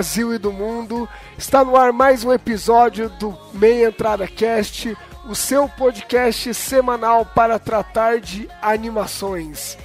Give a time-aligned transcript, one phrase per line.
[0.00, 1.06] Brasil e do mundo.
[1.36, 4.96] Está no ar mais um episódio do Meia Entrada Cast,
[5.28, 9.76] o seu podcast semanal para tratar de animações.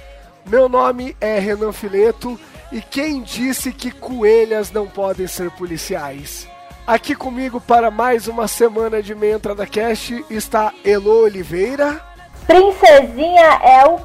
[0.46, 2.40] Meu nome é Renan Fileto
[2.72, 6.48] e quem disse que coelhas não podem ser policiais?
[6.86, 12.00] Aqui comigo para mais uma semana de Meia Entrada Cast está Elo Oliveira.
[12.46, 14.00] Princesinha é o.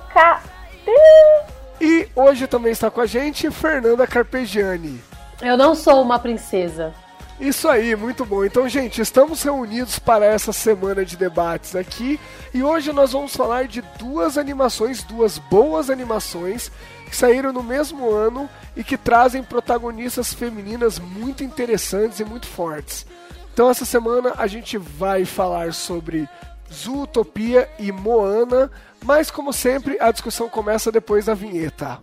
[1.80, 5.11] E hoje também está com a gente Fernanda Carpegiani.
[5.42, 6.94] Eu não sou uma princesa.
[7.40, 8.46] Isso aí, muito bom.
[8.46, 12.20] Então, gente, estamos reunidos para essa semana de debates aqui
[12.54, 16.72] e hoje nós vamos falar de duas animações, duas boas animações
[17.10, 23.08] que saíram no mesmo ano e que trazem protagonistas femininas muito interessantes e muito fortes.
[23.52, 26.30] Então, essa semana a gente vai falar sobre
[26.72, 28.70] Zootopia e Moana,
[29.04, 32.00] mas, como sempre, a discussão começa depois da vinheta.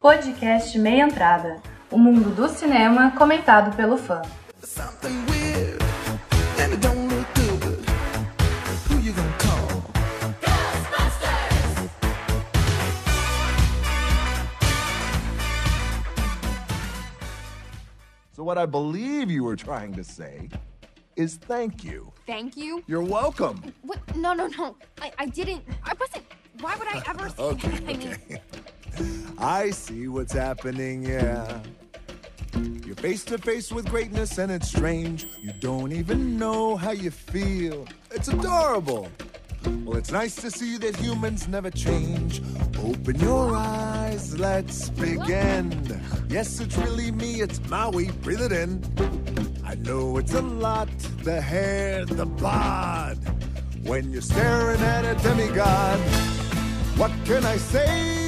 [0.00, 1.60] Podcast Meia Entrada.
[1.90, 4.22] O mundo do cinema comentado pelo fã.
[18.32, 20.48] So, what I believe you were trying to say
[21.16, 22.12] is thank you.
[22.26, 22.82] Thank you?
[22.86, 23.60] You're welcome.
[23.82, 23.98] What?
[24.16, 24.76] No, no, no.
[25.02, 25.62] I, I didn't.
[25.84, 26.24] I wasn't.
[26.60, 27.82] Why would I ever say Okay, that?
[27.82, 28.42] I mean, okay.
[29.38, 31.60] I see what's happening, yeah.
[32.54, 35.26] You're face to face with greatness and it's strange.
[35.40, 37.86] You don't even know how you feel.
[38.10, 39.08] It's adorable.
[39.84, 42.42] Well, it's nice to see that humans never change.
[42.82, 46.00] Open your eyes, let's begin.
[46.28, 48.82] Yes, it's really me, it's Maui, breathe it in.
[49.64, 50.88] I know it's a lot
[51.22, 53.18] the hair, the bod.
[53.84, 55.98] When you're staring at a demigod,
[56.98, 58.19] what can I say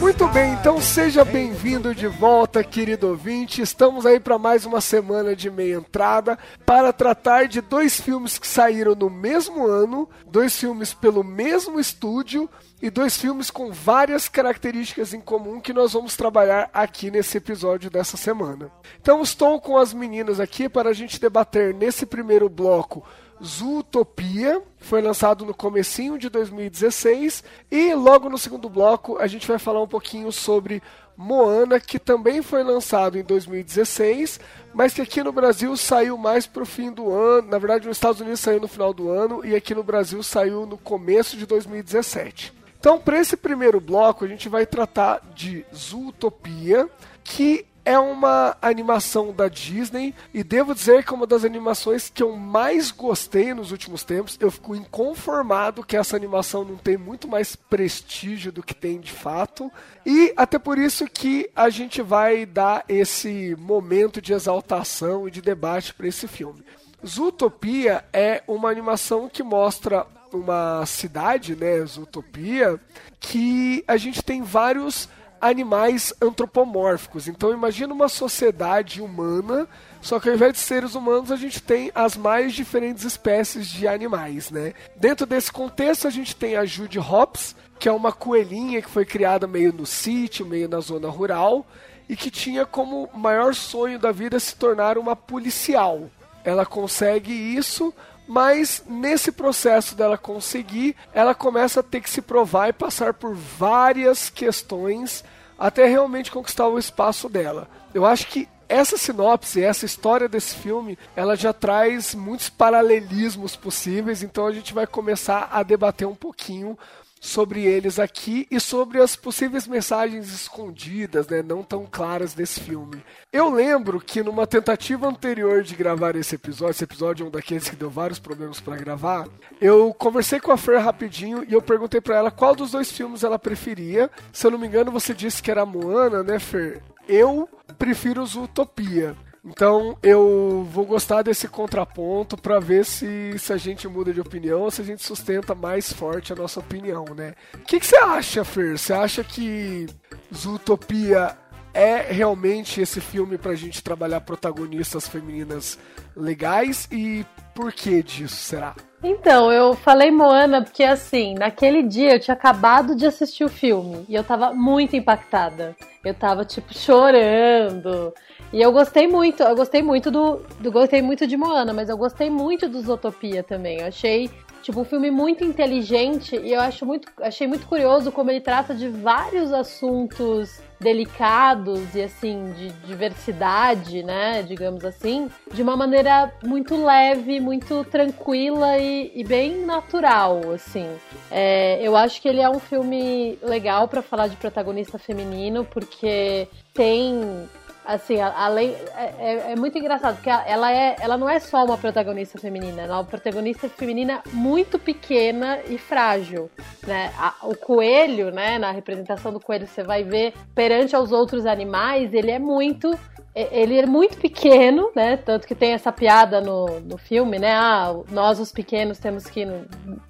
[0.00, 3.62] Muito bem, então seja bem-vindo de volta, querido ouvinte.
[3.62, 8.48] Estamos aí para mais uma semana de meia entrada para tratar de dois filmes que
[8.48, 12.48] saíram no mesmo ano, dois filmes pelo mesmo estúdio
[12.82, 17.90] e dois filmes com várias características em comum que nós vamos trabalhar aqui nesse episódio
[17.90, 18.70] dessa semana.
[19.00, 23.04] Então estou com as meninas aqui para a gente debater nesse primeiro bloco
[23.44, 29.58] Zootopia, foi lançado no comecinho de 2016, e logo no segundo bloco a gente vai
[29.58, 30.82] falar um pouquinho sobre
[31.16, 34.40] Moana, que também foi lançado em 2016,
[34.72, 38.20] mas que aqui no Brasil saiu mais pro fim do ano, na verdade nos Estados
[38.20, 42.52] Unidos saiu no final do ano e aqui no Brasil saiu no começo de 2017.
[42.80, 46.86] Então, para esse primeiro bloco, a gente vai tratar de Zootopia,
[47.22, 52.22] que é uma animação da Disney e devo dizer que é uma das animações que
[52.22, 54.38] eu mais gostei nos últimos tempos.
[54.40, 59.12] Eu fico inconformado que essa animação não tem muito mais prestígio do que tem de
[59.12, 59.70] fato.
[60.06, 65.42] E até por isso que a gente vai dar esse momento de exaltação e de
[65.42, 66.64] debate para esse filme.
[67.06, 72.80] Zootopia é uma animação que mostra uma cidade, né, Zootopia,
[73.20, 75.08] que a gente tem vários
[75.44, 77.28] animais antropomórficos.
[77.28, 79.68] Então imagina uma sociedade humana,
[80.00, 83.86] só que ao invés de seres humanos a gente tem as mais diferentes espécies de
[83.86, 84.72] animais, né?
[84.96, 89.04] Dentro desse contexto a gente tem a Judy Hopps, que é uma coelhinha que foi
[89.04, 91.66] criada meio no sítio, meio na zona rural
[92.08, 96.10] e que tinha como maior sonho da vida se tornar uma policial.
[96.42, 97.92] Ela consegue isso,
[98.26, 103.34] mas nesse processo dela conseguir, ela começa a ter que se provar e passar por
[103.34, 105.22] várias questões
[105.58, 107.68] até realmente conquistar o espaço dela.
[107.92, 114.22] Eu acho que essa sinopse, essa história desse filme, ela já traz muitos paralelismos possíveis,
[114.22, 116.78] então a gente vai começar a debater um pouquinho
[117.24, 123.02] sobre eles aqui e sobre as possíveis mensagens escondidas, né, não tão claras desse filme.
[123.32, 127.66] Eu lembro que numa tentativa anterior de gravar esse episódio, esse episódio é um daqueles
[127.66, 129.26] que deu vários problemas para gravar,
[129.58, 133.24] eu conversei com a Fer rapidinho e eu perguntei para ela qual dos dois filmes
[133.24, 134.10] ela preferia.
[134.30, 136.82] Se eu não me engano, você disse que era Moana, né, Fer?
[137.08, 137.48] Eu
[137.78, 139.16] prefiro os Utopia.
[139.44, 144.62] Então eu vou gostar desse contraponto para ver se, se a gente muda de opinião
[144.62, 147.34] ou se a gente sustenta mais forte a nossa opinião, né?
[147.54, 148.78] O que, que você acha, Fer?
[148.78, 149.86] Você acha que
[150.34, 151.36] Zootopia
[151.74, 155.78] é realmente esse filme pra gente trabalhar protagonistas femininas
[156.16, 158.74] legais e por que disso, será?
[159.06, 164.06] Então, eu falei Moana porque, assim, naquele dia eu tinha acabado de assistir o filme
[164.08, 165.76] e eu tava muito impactada.
[166.02, 168.14] Eu tava, tipo, chorando.
[168.50, 170.72] E eu gostei muito, eu gostei muito do, do.
[170.72, 173.80] Gostei muito de Moana, mas eu gostei muito do Zootopia também.
[173.80, 174.30] Eu achei
[174.62, 178.74] tipo um filme muito inteligente e eu acho muito, achei muito curioso como ele trata
[178.74, 186.76] de vários assuntos delicados e assim de diversidade, né, digamos assim, de uma maneira muito
[186.76, 190.86] leve, muito tranquila e, e bem natural, assim.
[191.30, 196.46] É, eu acho que ele é um filme legal para falar de protagonista feminino porque
[196.74, 197.48] tem
[197.84, 201.76] assim, além é, é, é, muito engraçado porque ela é, ela não é só uma
[201.76, 206.50] protagonista feminina, ela é uma protagonista feminina muito pequena e frágil,
[206.86, 207.12] né?
[207.18, 208.58] A, o coelho, né?
[208.58, 212.98] Na representação do coelho você vai ver perante aos outros animais, ele é muito
[213.34, 215.16] ele é muito pequeno, né?
[215.16, 217.52] Tanto que tem essa piada no, no filme, né?
[217.52, 219.44] Ah, nós os pequenos temos que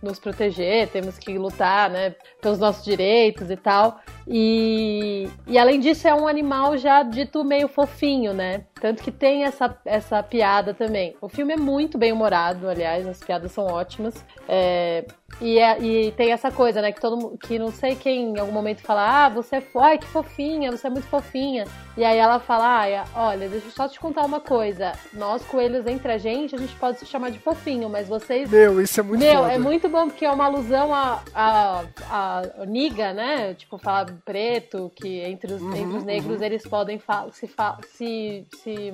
[0.02, 2.14] nos proteger, temos que lutar, né?
[2.42, 3.98] Pelos nossos direitos e tal.
[4.28, 8.64] E, e além disso, é um animal já dito meio fofinho, né?
[8.84, 11.16] Tanto que tem essa, essa piada também.
[11.18, 14.14] O filme é muito bem humorado, aliás, as piadas são ótimas.
[14.46, 15.06] É,
[15.40, 16.92] e, é, e tem essa coisa, né?
[16.92, 20.06] Que todo que não sei quem em algum momento fala, ah, você é ai, que
[20.06, 21.64] fofinha, você é muito fofinha.
[21.96, 24.92] E aí ela fala, ah, olha, deixa eu só te contar uma coisa.
[25.14, 28.50] Nós, coelhos, entre a gente, a gente pode se chamar de fofinho, mas vocês.
[28.50, 29.52] Meu, isso é muito Meu, foda.
[29.52, 33.54] é muito bom porque é uma alusão a, a, a, a niga, né?
[33.54, 36.44] Tipo, falar preto, que entre os, uhum, entre os negros uhum.
[36.44, 37.00] eles podem
[37.32, 37.48] se,
[37.92, 38.92] se, se se,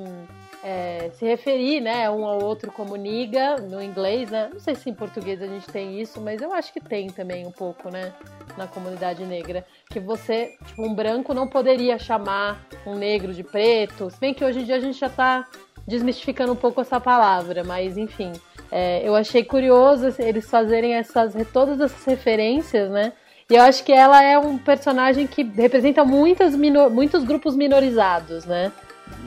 [0.63, 4.51] é, se referir, né, um ao outro como niga no inglês, né?
[4.53, 7.47] Não sei se em português a gente tem isso, mas eu acho que tem também
[7.47, 8.13] um pouco, né,
[8.57, 14.11] na comunidade negra, que você, tipo, um branco não poderia chamar um negro de preto,
[14.11, 15.47] se bem que hoje em dia a gente já tá
[15.87, 18.33] desmistificando um pouco essa palavra, mas enfim.
[18.73, 23.13] É, eu achei curioso eles fazerem essas todas essas referências, né?
[23.51, 28.71] E eu acho que ela é um personagem que representa muitas muitos grupos minorizados, né?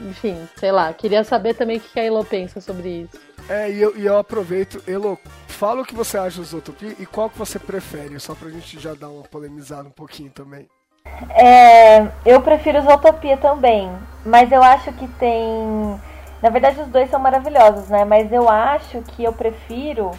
[0.08, 3.20] Enfim, sei lá, queria saber também o que a Elo pensa sobre isso.
[3.48, 7.06] É, e eu, e eu aproveito, Elo, fala o que você acha dos Utopia e
[7.06, 10.68] qual que você prefere, só pra gente já dar uma polemizada um pouquinho também.
[11.30, 13.90] É, eu prefiro os Utopia também,
[14.24, 16.00] mas eu acho que tem.
[16.42, 18.04] Na verdade, os dois são maravilhosos, né?
[18.04, 20.10] Mas eu acho que eu prefiro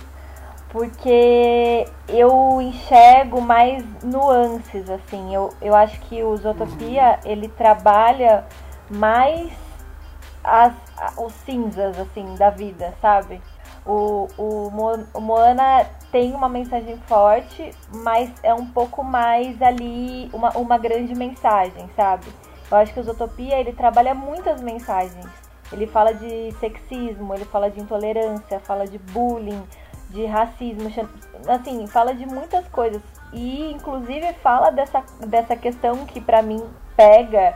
[0.69, 5.33] porque eu enxergo mais nuances, assim.
[5.33, 8.43] Eu, eu acho que o Zootopia, ele trabalha
[8.89, 9.51] mais
[10.43, 10.73] as,
[11.17, 13.41] os cinzas, assim, da vida, sabe?
[13.85, 14.71] O, o,
[15.13, 21.13] o Moana tem uma mensagem forte, mas é um pouco mais ali, uma, uma grande
[21.13, 22.25] mensagem, sabe?
[22.71, 25.27] Eu acho que o Zootopia, ele trabalha muitas mensagens.
[25.71, 29.63] Ele fala de sexismo, ele fala de intolerância, fala de bullying,
[30.09, 30.89] de racismo,
[31.47, 33.01] assim, fala de muitas coisas.
[33.33, 36.63] E inclusive fala dessa, dessa questão que para mim
[36.95, 37.55] pega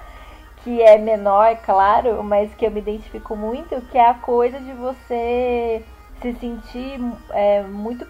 [0.63, 4.73] que é menor, claro, mas que eu me identifico muito, que é a coisa de
[4.73, 5.83] você
[6.21, 6.99] se sentir
[7.31, 8.05] é, muito,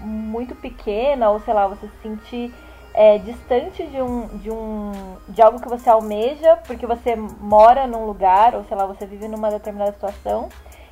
[0.00, 2.54] muito pequena, ou sei lá, você se sentir
[2.94, 4.92] é, distante de um, de um
[5.28, 9.26] de algo que você almeja, porque você mora num lugar, ou sei lá, você vive
[9.28, 10.48] numa determinada situação,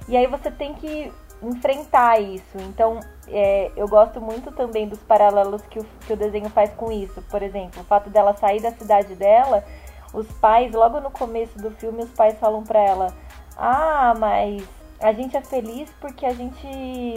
[0.08, 2.56] e aí você tem que enfrentar isso.
[2.58, 6.90] Então, é, eu gosto muito também dos paralelos que o, que o desenho faz com
[6.90, 7.22] isso.
[7.30, 9.64] Por exemplo, o fato dela sair da cidade dela
[10.12, 13.14] os pais, logo no começo do filme, os pais falam pra ela:
[13.56, 14.62] Ah, mas
[15.00, 16.66] a gente é feliz porque a gente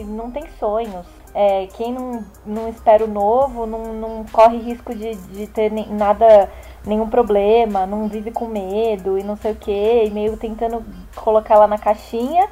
[0.06, 1.06] não tem sonhos.
[1.36, 5.88] É, quem não, não espera o novo não, não corre risco de, de ter nem,
[5.90, 6.50] nada,
[6.86, 10.86] nenhum problema, não vive com medo e não sei o que, e meio tentando
[11.16, 12.48] colocar ela na caixinha.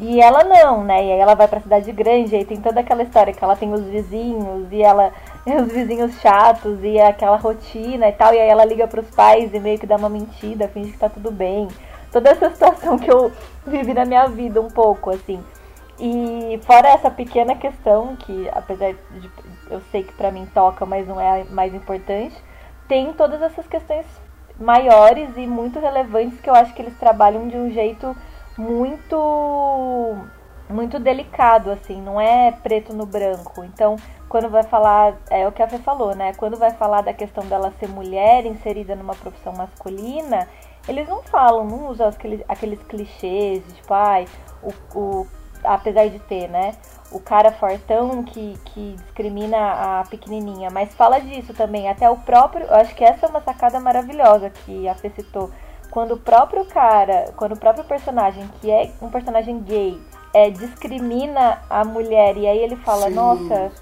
[0.00, 1.06] E ela não, né?
[1.06, 3.72] E aí ela vai pra cidade grande, aí tem toda aquela história que ela tem
[3.72, 5.12] os vizinhos e ela
[5.56, 9.60] os vizinhos chatos e aquela rotina e tal, e aí ela liga pros pais e
[9.60, 11.68] meio que dá uma mentira, finge que tá tudo bem.
[12.12, 13.32] Toda essa situação que eu
[13.66, 15.42] vivi na minha vida um pouco, assim.
[15.98, 19.30] E fora essa pequena questão, que apesar de
[19.70, 22.36] eu sei que para mim toca, mas não é a mais importante,
[22.86, 24.06] tem todas essas questões
[24.58, 28.16] maiores e muito relevantes que eu acho que eles trabalham de um jeito
[28.56, 30.16] muito
[30.68, 33.64] muito delicado assim, não é preto no branco.
[33.64, 33.96] Então,
[34.28, 36.32] quando vai falar, é o que a Fê falou, né?
[36.34, 40.46] Quando vai falar da questão dela ser mulher inserida numa profissão masculina,
[40.86, 44.26] eles não falam, não usam aqueles, aqueles clichês, tipo, ai,
[44.62, 45.26] o, o
[45.64, 46.74] apesar de ter, né?
[47.10, 49.56] O cara fortão que, que discrimina
[50.00, 51.88] a pequenininha, mas fala disso também.
[51.88, 55.50] Até o próprio, eu acho que essa é uma sacada maravilhosa que a Fê citou.
[55.90, 59.98] Quando o próprio cara, quando o próprio personagem, que é um personagem gay,
[60.32, 63.14] é, discrimina a mulher e aí ele fala, Sim.
[63.14, 63.72] nossa,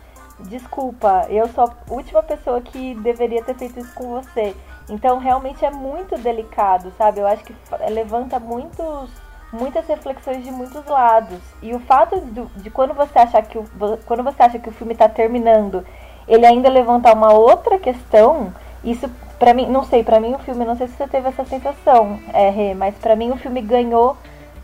[0.41, 4.55] desculpa, eu sou a última pessoa que deveria ter feito isso com você.
[4.89, 7.21] Então realmente é muito delicado, sabe?
[7.21, 7.55] Eu acho que
[7.91, 9.11] levanta muitos
[9.53, 11.39] muitas reflexões de muitos lados.
[11.63, 13.65] E o fato de, de quando você acha que o,
[14.05, 15.85] quando você acha que o filme está terminando,
[16.29, 18.53] ele ainda levantar uma outra questão,
[18.85, 21.45] isso para mim, não sei, para mim o filme, não sei se você teve essa
[21.45, 24.17] sensação, é, Rê, mas para mim o filme ganhou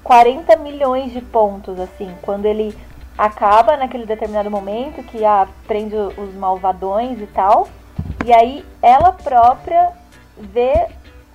[0.02, 2.76] 40 milhões de pontos assim, quando ele
[3.16, 7.68] acaba naquele determinado momento que ah, prende os malvadões e tal.
[8.24, 9.92] E aí ela própria
[10.36, 10.88] vê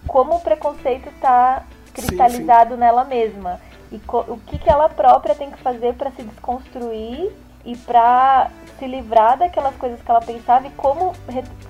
[0.07, 2.79] como o preconceito está cristalizado sim, sim.
[2.79, 3.59] nela mesma.
[3.91, 7.31] E o que, que ela própria tem que fazer para se desconstruir
[7.63, 11.13] e para se livrar daquelas coisas que ela pensava e como,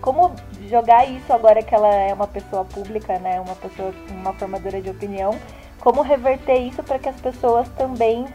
[0.01, 0.35] como
[0.67, 4.89] jogar isso agora que ela é uma pessoa pública, né, uma pessoa, uma formadora de
[4.89, 5.31] opinião,
[5.87, 8.25] como reverter isso para que as pessoas também,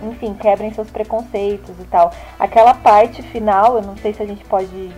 [0.00, 2.12] enfim, quebrem seus preconceitos e tal.
[2.38, 4.94] Aquela parte final, eu não sei se a gente pode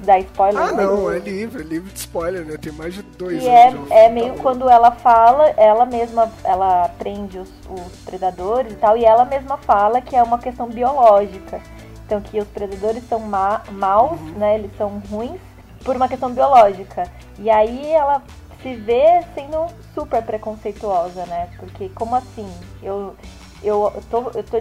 [0.00, 0.62] dar spoiler.
[0.62, 2.58] Ah, não, é livre, é livre de spoiler, né?
[2.58, 3.90] Tem mais de dois e anos.
[3.90, 8.76] É, é meio tá quando ela fala, ela mesma, ela prende os, os predadores e
[8.76, 11.62] tal, e ela mesma fala que é uma questão biológica.
[12.04, 14.32] Então que os predadores são ma maus, uhum.
[14.32, 14.56] né?
[14.56, 15.40] Eles são ruins
[15.82, 17.04] por uma questão biológica.
[17.38, 18.22] E aí ela
[18.62, 21.48] se vê sendo super preconceituosa, né?
[21.58, 22.50] Porque como assim?
[22.82, 23.14] Eu
[23.62, 24.60] eu tô, eu tô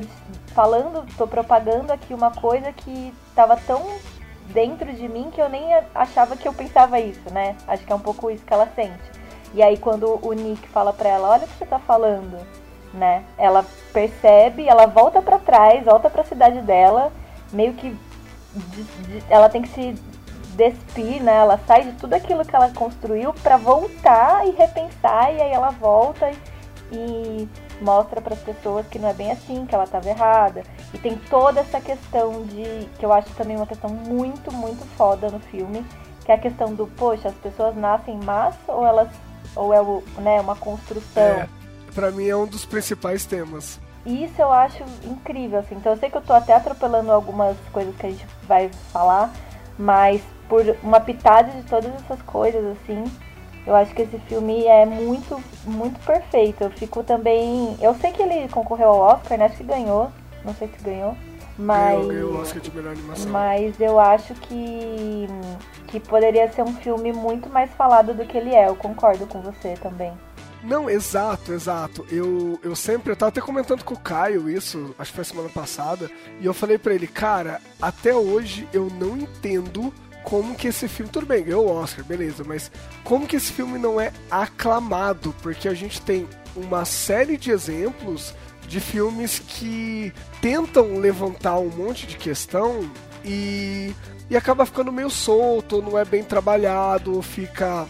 [0.54, 3.82] falando, tô propagando aqui uma coisa que tava tão
[4.48, 7.56] dentro de mim que eu nem achava que eu pensava isso, né?
[7.68, 9.20] Acho que é um pouco isso que ela sente.
[9.54, 12.46] E aí quando o Nick fala pra ela, olha o que você tá falando,
[12.94, 13.24] né?
[13.38, 17.12] Ela percebe, ela volta para trás, volta para a cidade dela,
[17.54, 17.96] meio que
[19.30, 19.96] ela tem que se
[20.60, 21.38] despir, né?
[21.38, 25.70] Ela sai de tudo aquilo que ela construiu para voltar e repensar e aí ela
[25.70, 26.30] volta
[26.92, 27.48] e,
[27.82, 30.64] mostra para as pessoas que não é bem assim, que ela estava errada.
[30.94, 32.90] E tem toda essa questão de.
[32.98, 35.86] que eu acho também uma questão muito, muito foda no filme,
[36.26, 39.10] que é a questão do, poxa, as pessoas nascem más ou elas.
[39.56, 41.24] ou é o, né, uma construção.
[41.24, 41.48] É,
[41.96, 43.80] pra mim é um dos principais temas.
[44.06, 45.76] Isso eu acho incrível, assim.
[45.76, 49.32] Então eu sei que eu tô até atropelando algumas coisas que a gente vai falar,
[49.78, 53.06] mas por uma pitada de todas essas coisas, assim,
[53.66, 56.64] eu acho que esse filme é muito, muito perfeito.
[56.64, 57.78] Eu fico também.
[57.80, 59.46] Eu sei que ele concorreu ao Oscar, né?
[59.46, 60.12] Acho que ganhou.
[60.44, 61.16] Não sei se ganhou.
[61.56, 61.98] Mas.
[62.00, 63.32] Ganhou, ganhou o Oscar de melhor animação.
[63.32, 65.28] Mas eu acho que.
[65.88, 68.68] que poderia ser um filme muito mais falado do que ele é.
[68.68, 70.12] Eu concordo com você também.
[70.64, 72.06] Não, exato, exato.
[72.10, 75.48] Eu, eu sempre, eu tava até comentando com o Caio isso, acho que foi semana
[75.48, 79.94] passada, e eu falei para ele, cara, até hoje eu não entendo
[80.30, 82.72] como que esse filme, tudo bem, ganhou o Oscar, beleza, mas
[83.04, 85.36] como que esse filme não é aclamado?
[85.42, 88.36] Porque a gente tem uma série de exemplos
[88.68, 92.88] de filmes que tentam levantar um monte de questão
[93.26, 93.96] e,
[94.30, 97.88] e acaba ficando meio solto, não é bem trabalhado, fica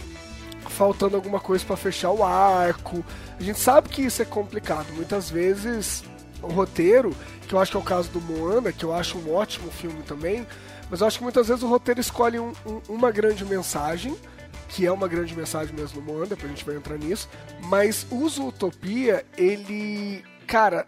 [0.70, 3.04] faltando alguma coisa para fechar o arco.
[3.38, 4.88] A gente sabe que isso é complicado.
[4.94, 6.06] Muitas vezes
[6.42, 7.14] o roteiro,
[7.50, 10.02] que eu acho que é o caso do Moana, que eu acho um ótimo filme
[10.04, 10.48] também,
[10.90, 14.16] mas eu acho que muitas vezes o roteiro escolhe um, um, uma grande mensagem,
[14.68, 17.30] que é uma grande mensagem mesmo no Moana, depois a gente vai entrar nisso,
[17.66, 20.86] mas o Utopia, ele, cara,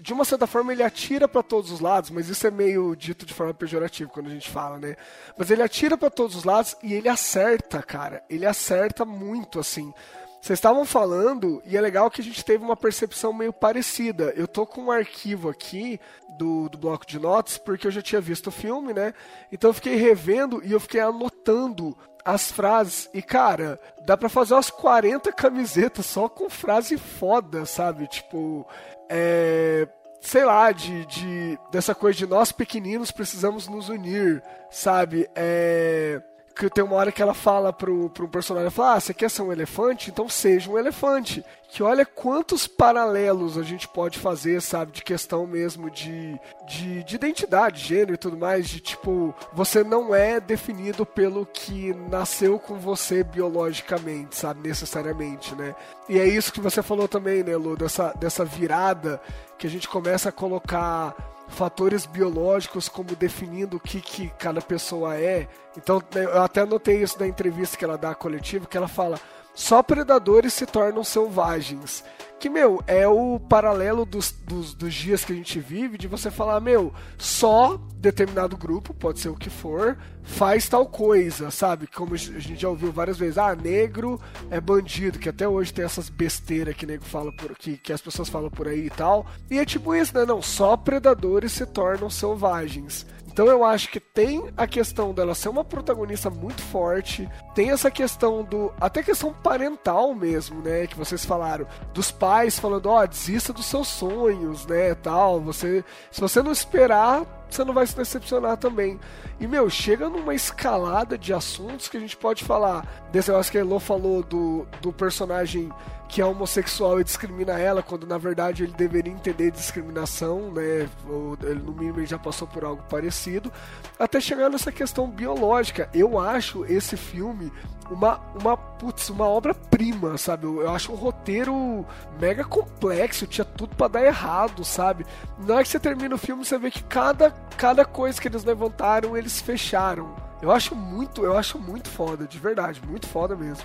[0.00, 3.26] de uma certa forma ele atira para todos os lados, mas isso é meio dito
[3.26, 4.96] de forma pejorativa quando a gente fala, né?
[5.36, 8.24] Mas ele atira para todos os lados e ele acerta, cara.
[8.30, 9.92] Ele acerta muito assim.
[10.40, 14.32] vocês estavam falando, e é legal que a gente teve uma percepção meio parecida.
[14.34, 16.00] Eu tô com um arquivo aqui
[16.40, 19.12] do, do bloco de notas, porque eu já tinha visto o filme, né?
[19.52, 21.94] Então eu fiquei revendo e eu fiquei anotando
[22.24, 23.10] as frases.
[23.12, 28.06] E, cara, dá pra fazer umas 40 camisetas só com frase foda, sabe?
[28.08, 28.66] Tipo,
[29.08, 29.86] é.
[30.22, 31.58] Sei lá, de, de.
[31.70, 35.28] dessa coisa de nós pequeninos precisamos nos unir, sabe?
[35.34, 36.22] É
[36.68, 39.30] que tem uma hora que ela fala pro, pro personagem, ela fala, ah, você quer
[39.30, 40.10] ser um elefante?
[40.10, 41.42] Então seja um elefante.
[41.70, 46.38] Que olha quantos paralelos a gente pode fazer, sabe, de questão mesmo de,
[46.68, 51.94] de, de identidade, gênero e tudo mais, de tipo, você não é definido pelo que
[52.10, 55.74] nasceu com você biologicamente, sabe, necessariamente, né?
[56.08, 59.20] E é isso que você falou também, né, Lu, dessa, dessa virada
[59.56, 61.14] que a gente começa a colocar
[61.50, 65.48] fatores biológicos como definindo o que, que cada pessoa é.
[65.76, 69.20] Então, eu até notei isso na entrevista que ela dá à coletiva, que ela fala:
[69.54, 72.04] só predadores se tornam selvagens.
[72.40, 76.30] Que, meu, é o paralelo dos, dos, dos, dias que a gente vive, de você
[76.30, 81.86] falar, meu, só determinado grupo, pode ser o que for, faz tal coisa, sabe?
[81.86, 84.18] Como a gente já ouviu várias vezes, ah, negro
[84.50, 88.00] é bandido, que até hoje tem essas besteiras que nego fala por que, que as
[88.00, 89.26] pessoas falam por aí e tal.
[89.50, 90.24] E é tipo isso, né?
[90.24, 93.04] Não, só predadores se tornam selvagens.
[93.40, 97.90] Então eu acho que tem a questão dela ser uma protagonista muito forte, tem essa
[97.90, 98.70] questão do.
[98.78, 100.86] até questão parental mesmo, né?
[100.86, 101.66] Que vocês falaram.
[101.94, 104.94] Dos pais falando, ó, oh, desista dos seus sonhos, né?
[104.94, 105.40] Tal.
[105.40, 105.82] Você.
[106.10, 109.00] Se você não esperar, você não vai se decepcionar também.
[109.40, 112.86] E, meu, chega numa escalada de assuntos que a gente pode falar.
[113.10, 115.72] Desse negócio que a Elo falou do, do personagem
[116.10, 120.88] que é homossexual e discrimina ela, quando na verdade ele deveria entender discriminação, né?
[121.08, 123.50] Ou ele, no mínimo ele já passou por algo parecido,
[123.96, 125.88] até chegar nessa questão biológica.
[125.94, 127.52] Eu acho esse filme
[127.88, 130.46] uma, uma, putz, uma obra-prima, sabe?
[130.46, 131.86] Eu, eu, acho um roteiro
[132.20, 135.06] mega complexo, tinha tudo para dar errado, sabe?
[135.38, 138.42] Na hora que você termina o filme, você vê que cada, cada coisa que eles
[138.42, 140.14] levantaram, eles fecharam.
[140.42, 143.64] Eu acho muito, eu acho muito foda, de verdade, muito foda mesmo.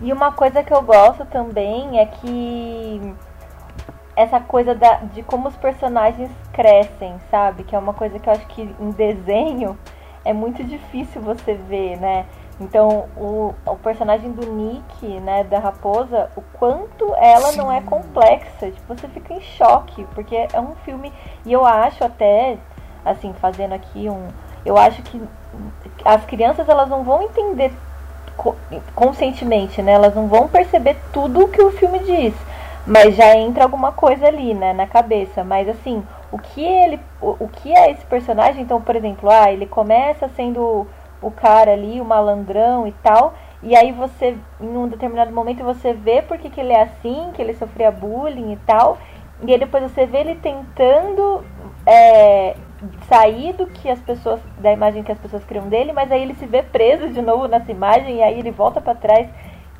[0.00, 3.14] E uma coisa que eu gosto também é que
[4.16, 7.64] essa coisa da, de como os personagens crescem, sabe?
[7.64, 9.78] Que é uma coisa que eu acho que em desenho
[10.24, 12.26] é muito difícil você ver, né?
[12.60, 17.58] Então, o, o personagem do Nick, né, da raposa, o quanto ela Sim.
[17.58, 18.70] não é complexa.
[18.70, 21.12] Tipo, você fica em choque, porque é um filme.
[21.44, 22.56] E eu acho até,
[23.04, 24.28] assim, fazendo aqui um.
[24.64, 25.20] Eu acho que
[26.04, 27.72] as crianças elas não vão entender
[28.94, 29.92] conscientemente, né?
[29.92, 32.34] Elas não vão perceber tudo o que o filme diz,
[32.86, 35.42] mas já entra alguma coisa ali, né, na cabeça.
[35.44, 38.62] Mas assim, o que ele, o, o que é esse personagem?
[38.62, 40.86] Então, por exemplo, ah, ele começa sendo
[41.22, 45.94] o cara ali, o malandrão e tal, e aí você, em um determinado momento, você
[45.94, 48.98] vê porque que ele é assim, que ele sofria bullying e tal,
[49.42, 51.42] e aí depois você vê ele tentando
[51.86, 52.56] é,
[53.08, 56.34] sair do que as pessoas, da imagem que as pessoas criam dele, mas aí ele
[56.34, 59.28] se vê preso de novo nessa imagem e aí ele volta para trás.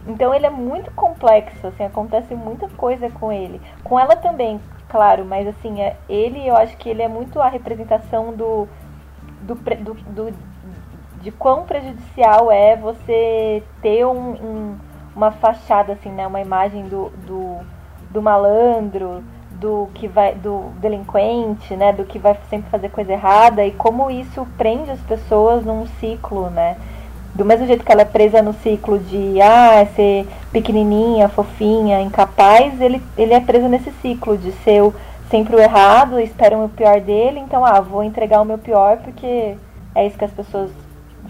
[0.07, 3.61] Então ele é muito complexo, assim, acontece muita coisa com ele.
[3.83, 7.49] Com ela também, claro, mas assim, é, ele eu acho que ele é muito a
[7.49, 8.69] representação do,
[9.43, 10.35] do, do, do
[11.25, 14.79] de quão prejudicial é você ter um, um,
[15.17, 16.27] uma fachada, assim, né?
[16.27, 17.61] Uma imagem do, do,
[18.11, 19.25] do malandro,
[19.65, 24.11] do que vai do delinquente, né, do que vai sempre fazer coisa errada e como
[24.11, 26.77] isso prende as pessoas num ciclo, né?
[27.35, 32.79] Do mesmo jeito que ela é presa no ciclo de ah, ser pequenininha, fofinha, incapaz,
[32.79, 34.95] ele, ele é preso nesse ciclo de ser o,
[35.31, 39.57] sempre o errado, esperam o pior dele, então ah, vou entregar o meu pior porque
[39.95, 40.71] é isso que as pessoas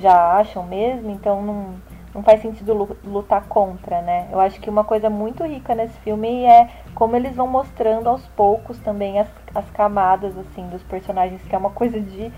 [0.00, 1.74] já acham mesmo, então não
[2.14, 4.28] não faz sentido lutar contra, né?
[4.30, 8.26] Eu acho que uma coisa muito rica nesse filme é como eles vão mostrando aos
[8.28, 12.32] poucos também as, as camadas, assim, dos personagens, que é uma coisa de,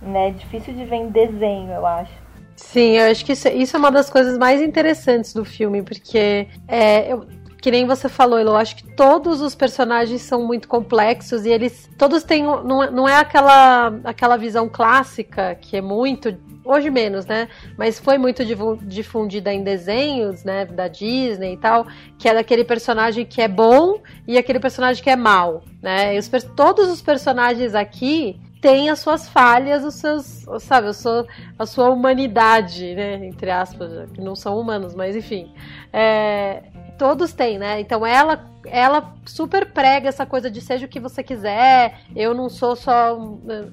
[0.00, 2.12] né, difícil de ver em desenho, eu acho.
[2.56, 6.48] Sim, eu acho que isso, isso é uma das coisas mais interessantes do filme, porque
[6.68, 7.26] é, eu,
[7.62, 11.88] que nem você falou, eu acho que todos os personagens são muito complexos e eles
[11.96, 17.48] todos têm não, não é aquela aquela visão clássica que é muito hoje menos, né?
[17.78, 18.44] Mas foi muito
[18.84, 21.86] difundida em desenhos, né, da Disney e tal,
[22.18, 26.18] que é daquele personagem que é bom e aquele personagem que é mal, né?
[26.18, 31.26] Os, todos os personagens aqui têm as suas falhas, os seus, sabe, a sua,
[31.58, 35.52] a sua humanidade, né, entre aspas, que não são humanos, mas enfim,
[35.92, 36.62] é,
[36.98, 37.80] todos têm, né?
[37.80, 42.00] Então ela ela super prega essa coisa de seja o que você quiser.
[42.14, 43.18] Eu não sou só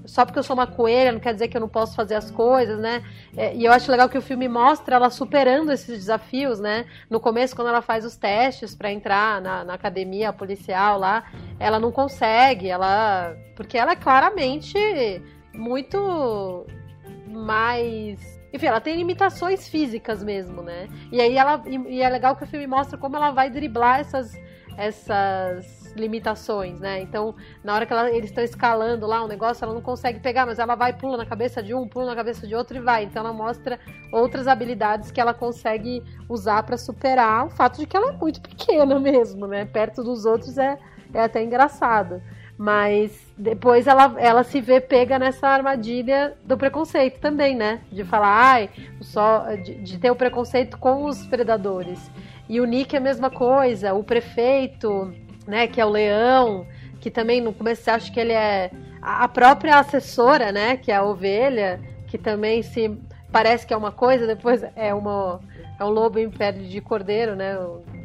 [0.05, 2.31] só porque eu sou uma coelha, não quer dizer que eu não posso fazer as
[2.31, 3.03] coisas, né?
[3.37, 6.85] É, e eu acho legal que o filme mostra ela superando esses desafios, né?
[7.09, 11.25] No começo, quando ela faz os testes para entrar na, na academia policial lá,
[11.59, 14.77] ela não consegue, ela porque ela é claramente
[15.53, 16.65] muito
[17.27, 20.87] mais enfim, ela tem limitações físicas mesmo, né?
[21.11, 21.61] E aí ela.
[21.67, 24.33] E é legal que o filme mostra como ela vai driblar essas,
[24.75, 27.01] essas limitações, né?
[27.01, 30.45] Então, na hora que ela, eles estão escalando lá um negócio, ela não consegue pegar,
[30.45, 33.03] mas ela vai, pula na cabeça de um, pula na cabeça de outro e vai.
[33.03, 33.79] Então ela mostra
[34.11, 38.41] outras habilidades que ela consegue usar para superar o fato de que ela é muito
[38.41, 39.65] pequena mesmo, né?
[39.65, 40.77] Perto dos outros é,
[41.13, 42.21] é até engraçado.
[42.57, 47.79] Mas depois ela, ela se vê pega nessa armadilha do preconceito também, né?
[47.89, 52.11] De falar, ai, só de, de, ter o preconceito com os predadores.
[52.49, 55.13] E o Nick é a mesma coisa, o prefeito,
[55.47, 56.67] né, que é o leão,
[56.99, 58.71] que também no começo você acha que ele é
[59.01, 62.99] a própria assessora, né, que é a ovelha, que também se
[63.31, 65.39] parece que é uma coisa, depois é uma
[65.79, 67.57] é um lobo em pele de cordeiro, né?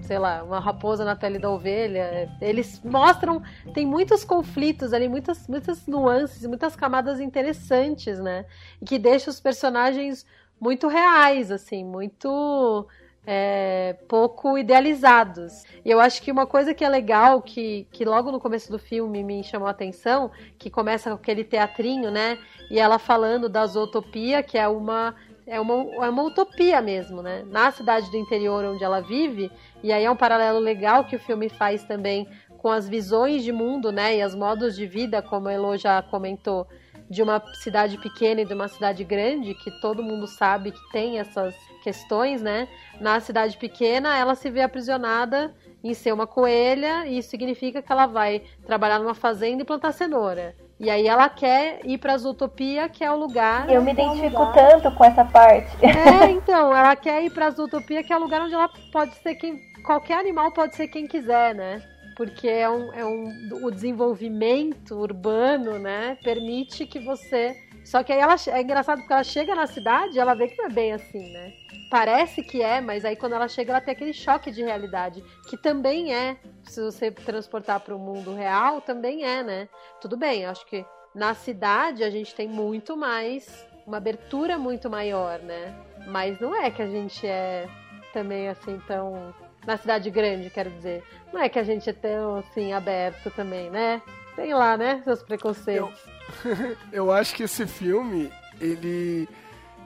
[0.05, 2.31] Sei lá, uma raposa na pele da ovelha.
[2.41, 8.45] Eles mostram, tem muitos conflitos ali, muitas, muitas nuances, muitas camadas interessantes, né?
[8.81, 10.27] E que deixa os personagens
[10.61, 12.87] muito reais, assim, muito
[13.27, 15.65] é, pouco idealizados.
[15.85, 18.79] E eu acho que uma coisa que é legal, que, que logo no começo do
[18.79, 22.39] filme me chamou a atenção, que começa com aquele teatrinho, né?
[22.71, 25.15] E ela falando da zootopia, que é uma
[25.47, 27.45] é uma, é uma utopia mesmo, né?
[27.51, 29.51] Na cidade do interior onde ela vive,
[29.83, 32.27] e aí é um paralelo legal que o filme faz também
[32.59, 34.17] com as visões de mundo, né?
[34.17, 36.67] E os modos de vida, como a Elo já comentou,
[37.11, 41.19] de uma cidade pequena e de uma cidade grande, que todo mundo sabe que tem
[41.19, 42.67] essas questões, né?
[42.99, 47.93] Na cidade pequena, ela se vê aprisionada em ser uma coelha, e isso significa que
[47.93, 50.57] ela vai trabalhar numa fazenda e plantar cenoura.
[50.79, 53.71] E aí ela quer ir pra Zootopia, que é o lugar.
[53.71, 55.71] Eu me identifico tanto com essa parte.
[55.85, 59.37] É, então, ela quer ir pra Zootopia, que é o lugar onde ela pode ser
[59.37, 59.61] quem.
[59.85, 61.83] Qualquer animal pode ser quem quiser, né?
[62.17, 66.17] Porque é um, é um, o desenvolvimento urbano, né?
[66.23, 67.57] Permite que você.
[67.85, 70.67] Só que aí ela é engraçado porque ela chega na cidade ela vê que não
[70.67, 71.53] é bem assim, né?
[71.91, 75.57] Parece que é, mas aí quando ela chega ela tem aquele choque de realidade, que
[75.57, 79.69] também é se você transportar para o mundo real, também é, né?
[80.01, 85.39] Tudo bem, acho que na cidade a gente tem muito mais, uma abertura muito maior,
[85.39, 85.75] né?
[86.07, 87.69] Mas não é que a gente é
[88.13, 89.35] também assim tão.
[89.67, 91.03] Na cidade grande, quero dizer.
[91.33, 94.03] Não é que a gente é tão assim aberto também, né?
[94.37, 95.01] Tem lá, né?
[95.05, 96.07] Seus preconceitos.
[96.07, 96.14] Eu,
[96.93, 99.29] eu acho que esse filme, ele.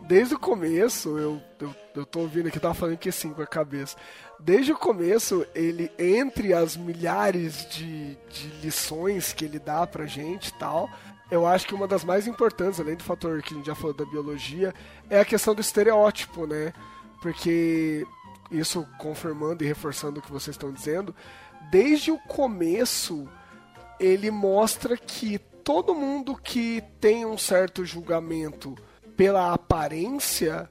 [0.03, 3.47] Desde o começo, eu, eu, eu tô ouvindo aqui, tava falando que sim com a
[3.47, 3.97] cabeça
[4.39, 10.49] desde o começo, ele, entre as milhares de, de lições que ele dá pra gente
[10.49, 10.89] e tal,
[11.31, 13.95] eu acho que uma das mais importantes, além do fator que a gente já falou
[13.95, 14.73] da biologia,
[15.11, 16.73] é a questão do estereótipo, né?
[17.21, 18.07] Porque
[18.51, 21.15] isso confirmando e reforçando o que vocês estão dizendo,
[21.71, 23.29] desde o começo
[24.01, 28.75] ele mostra que todo mundo que tem um certo julgamento
[29.15, 30.67] pela aparência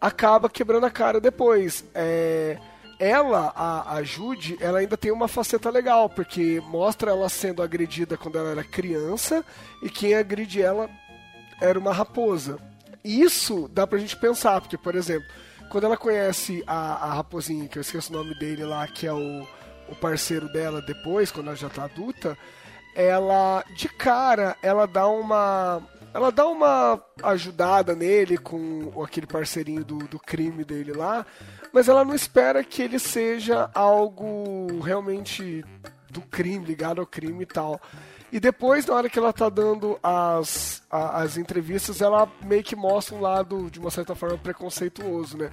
[0.00, 1.84] acaba quebrando a cara depois.
[1.94, 2.56] É,
[2.98, 8.16] ela, a, a Jude, ela ainda tem uma faceta legal, porque mostra ela sendo agredida
[8.16, 9.44] quando ela era criança
[9.82, 10.88] e quem agride ela
[11.60, 12.58] era uma raposa.
[13.04, 15.28] Isso dá pra gente pensar, porque, por exemplo,
[15.70, 19.12] quando ela conhece a, a raposinha, que eu esqueço o nome dele lá, que é
[19.12, 19.46] o,
[19.90, 22.34] o parceiro dela depois, quando ela já tá adulta,
[22.98, 25.80] ela, de cara, ela dá uma.
[26.12, 31.24] Ela dá uma ajudada nele com aquele parceirinho do, do crime dele lá,
[31.72, 35.64] mas ela não espera que ele seja algo realmente
[36.10, 37.80] do crime, ligado ao crime e tal.
[38.32, 42.74] E depois, na hora que ela tá dando as, a, as entrevistas, ela meio que
[42.74, 45.52] mostra um lado, de uma certa forma, preconceituoso, né?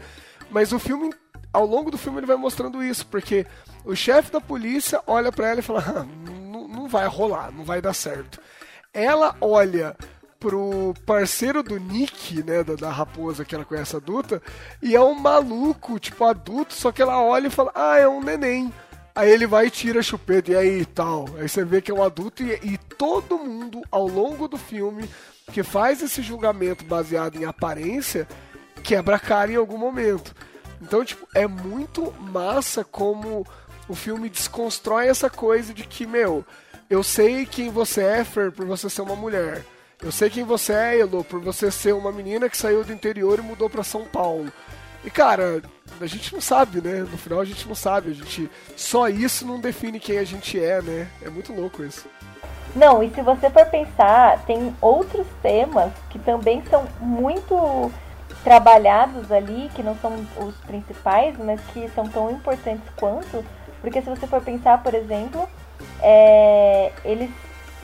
[0.49, 1.13] Mas o filme,
[1.53, 3.45] ao longo do filme, ele vai mostrando isso, porque
[3.83, 6.05] o chefe da polícia olha para ela e fala: ah,
[6.85, 8.39] não, vai rolar, não vai dar certo.
[8.93, 9.95] Ela olha
[10.39, 14.41] pro parceiro do Nick, né, da, da, raposa que ela conhece adulta,
[14.81, 18.21] e é um maluco, tipo, adulto, só que ela olha e fala, ah, é um
[18.21, 18.71] neném.
[19.15, 21.25] Aí ele vai e tira chupeta, e aí tal.
[21.39, 25.09] Aí você vê que é um adulto, e, e todo mundo, ao longo do filme,
[25.51, 28.27] que faz esse julgamento baseado em aparência,
[28.83, 30.35] quebra a cara em algum momento.
[30.81, 33.45] Então, tipo, é muito massa como
[33.87, 36.45] o filme desconstrói essa coisa de que, meu,
[36.89, 39.63] eu sei quem você é, Fer, por você ser uma mulher.
[40.01, 43.39] Eu sei quem você é, Elo, por você ser uma menina que saiu do interior
[43.39, 44.51] e mudou para São Paulo.
[45.03, 45.61] E cara,
[46.01, 46.99] a gente não sabe, né?
[46.99, 48.11] No final a gente não sabe.
[48.11, 51.07] A gente só isso não define quem a gente é, né?
[51.21, 52.07] É muito louco isso.
[52.75, 57.91] Não, e se você for pensar, tem outros temas que também são muito
[58.43, 63.45] trabalhados ali, que não são os principais, mas que são tão importantes quanto.
[63.79, 65.47] Porque se você for pensar, por exemplo,
[66.01, 67.29] é, eles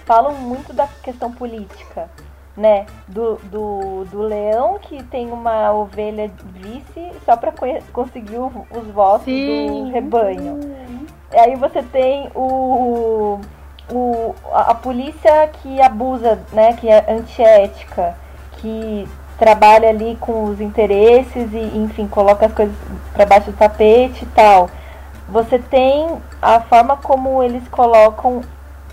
[0.05, 2.09] falam muito da questão política,
[2.55, 2.85] né?
[3.07, 7.53] Do, do, do leão que tem uma ovelha vice só para
[7.93, 9.85] conseguir os votos Sim.
[9.85, 10.59] do rebanho.
[11.33, 13.39] E aí você tem o,
[13.89, 16.73] o, a, a polícia que abusa, né?
[16.73, 18.15] Que é antiética,
[18.57, 19.07] que
[19.39, 22.75] trabalha ali com os interesses e, enfim, coloca as coisas
[23.13, 24.69] para baixo do tapete e tal.
[25.31, 28.41] Você tem a forma como eles colocam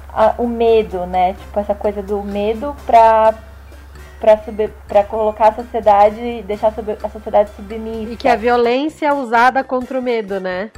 [0.09, 1.35] a, o medo, né?
[1.35, 3.35] Tipo, essa coisa do medo pra,
[4.21, 6.73] pra, subir, pra colocar a sociedade, deixar
[7.03, 8.13] a sociedade submissa.
[8.13, 10.71] E que a violência é usada contra o medo, né?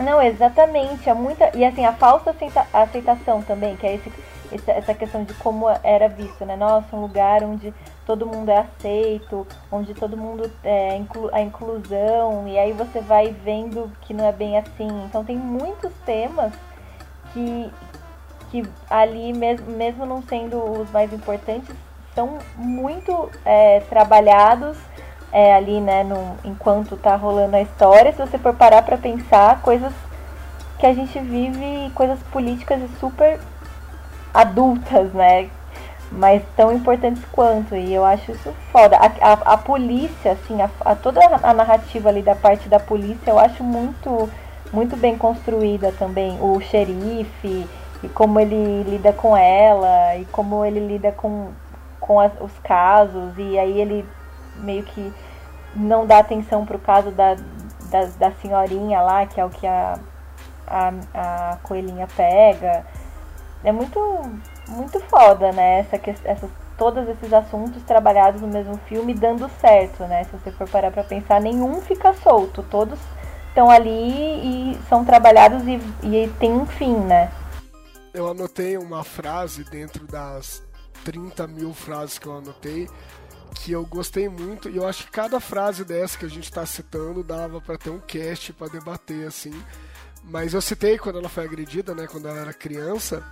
[0.00, 1.08] Não, exatamente.
[1.08, 1.56] É muita.
[1.56, 4.12] E assim, a falsa aceita, aceitação também, que é esse,
[4.66, 6.56] essa questão de como era visto, né?
[6.56, 7.72] Nossa, um lugar onde
[8.06, 13.34] todo mundo é aceito, onde todo mundo é inclu a inclusão, e aí você vai
[13.44, 14.88] vendo que não é bem assim.
[15.04, 16.52] Então tem muitos temas
[17.32, 17.70] que,
[18.50, 21.74] que ali, mesmo, mesmo não sendo os mais importantes,
[22.14, 24.76] são muito é, trabalhados
[25.32, 28.12] é, ali, né, no, enquanto tá rolando a história.
[28.12, 29.92] Se você for parar para pensar, coisas
[30.78, 33.38] que a gente vive, coisas políticas e super
[34.34, 35.48] adultas, né?
[36.12, 37.74] Mas tão importantes quanto.
[37.74, 38.96] E eu acho isso foda.
[38.96, 43.30] A, a, a polícia, assim, a, a, toda a narrativa ali da parte da polícia,
[43.30, 44.28] eu acho muito,
[44.72, 46.38] muito bem construída também.
[46.40, 47.66] O xerife,
[48.02, 51.50] e como ele lida com ela, e como ele lida com,
[51.98, 54.06] com as, os casos, e aí ele
[54.56, 55.12] meio que
[55.74, 57.34] não dá atenção pro caso da,
[57.90, 59.98] da, da senhorinha lá, que é o que a,
[60.66, 62.84] a, a coelhinha pega.
[63.64, 63.98] É muito
[64.72, 65.80] muito foda, né?
[65.80, 70.24] Essa, essa, todos esses assuntos trabalhados no mesmo filme dando certo, né?
[70.24, 72.62] Se você for parar pra pensar, nenhum fica solto.
[72.64, 72.98] Todos
[73.48, 77.30] estão ali e são trabalhados e, e tem um fim, né?
[78.12, 80.62] Eu anotei uma frase dentro das
[81.04, 82.88] 30 mil frases que eu anotei
[83.54, 86.64] que eu gostei muito e eu acho que cada frase dessa que a gente está
[86.64, 89.52] citando dava para ter um cast para debater assim.
[90.24, 93.24] Mas eu citei quando ela foi agredida, né, quando ela era criança,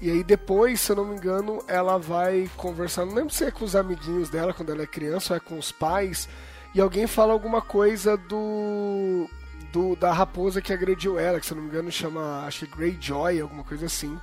[0.00, 3.50] e aí depois, se eu não me engano, ela vai conversar, não lembro se é
[3.50, 6.26] com os amiguinhos dela quando ela é criança ou é com os pais,
[6.74, 9.28] e alguém fala alguma coisa do,
[9.72, 12.76] do da raposa que agrediu ela, que se eu não me engano chama, acho que
[12.76, 14.18] Greyjoy, alguma coisa assim.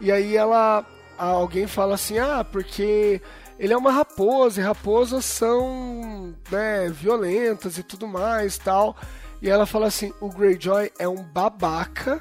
[0.00, 0.84] E aí ela
[1.16, 3.20] alguém fala assim: "Ah, porque
[3.58, 8.96] ele é uma raposa e raposas são, né, violentas e tudo mais, tal".
[9.40, 12.20] E ela fala assim: "O Greyjoy é um babaca"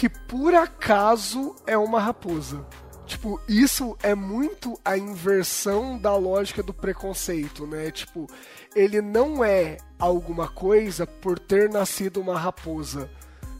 [0.00, 2.64] que por acaso é uma raposa.
[3.04, 7.90] Tipo, isso é muito a inversão da lógica do preconceito, né?
[7.90, 8.26] Tipo,
[8.74, 13.10] ele não é alguma coisa por ter nascido uma raposa.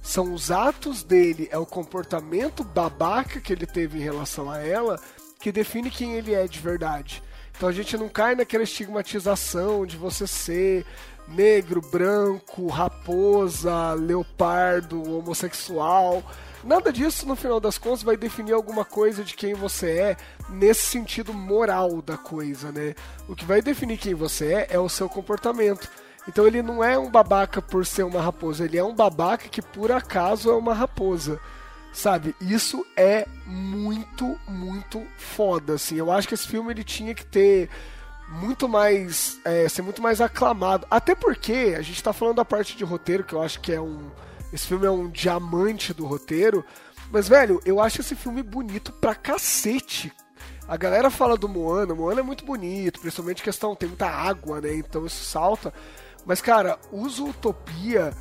[0.01, 4.99] São os atos dele, é o comportamento babaca que ele teve em relação a ela
[5.39, 7.23] que define quem ele é de verdade.
[7.55, 10.87] Então a gente não cai naquela estigmatização de você ser
[11.31, 16.23] negro, branco, raposa, leopardo, homossexual.
[16.63, 20.17] Nada disso, no final das contas, vai definir alguma coisa de quem você é
[20.51, 22.95] nesse sentido moral da coisa, né?
[23.29, 25.89] O que vai definir quem você é é o seu comportamento.
[26.29, 29.63] Então ele não é um babaca por ser uma raposa, ele é um babaca que
[29.63, 31.41] por acaso é uma raposa.
[31.93, 32.37] Sabe?
[32.41, 35.97] Isso é muito, muito foda, assim.
[35.97, 37.69] Eu acho que esse filme ele tinha que ter
[38.31, 39.39] muito mais.
[39.45, 40.87] É, ser muito mais aclamado.
[40.91, 43.81] Até porque a gente tá falando da parte de roteiro, que eu acho que é
[43.81, 44.11] um.
[44.53, 46.65] Esse filme é um diamante do roteiro.
[47.11, 50.13] Mas, velho, eu acho esse filme bonito pra cacete.
[50.69, 54.77] A galera fala do Moana, Moana é muito bonito, principalmente questão, tem muita água, né?
[54.77, 55.75] Então isso salta.
[56.25, 58.13] Mas, cara, uso Utopia,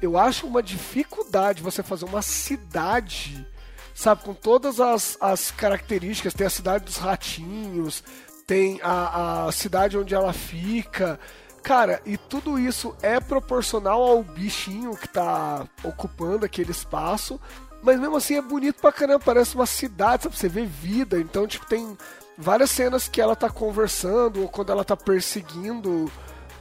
[0.00, 3.46] eu acho uma dificuldade você fazer uma cidade,
[3.94, 6.32] sabe, com todas as, as características.
[6.32, 8.02] Tem a cidade dos ratinhos,
[8.48, 11.20] tem a, a cidade onde ela fica.
[11.62, 17.38] Cara, e tudo isso é proporcional ao bichinho que tá ocupando aquele espaço.
[17.82, 20.36] Mas mesmo assim é bonito pra caramba, parece uma cidade, sabe?
[20.36, 21.20] Você vê vida.
[21.20, 21.96] Então, tipo, tem
[22.38, 26.10] várias cenas que ela tá conversando, ou quando ela tá perseguindo,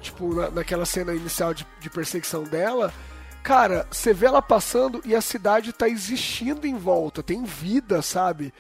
[0.02, 2.94] tipo, na, naquela cena inicial de, de perseguição dela.
[3.42, 8.54] Cara, você vê ela passando e a cidade tá existindo em volta, tem vida, sabe?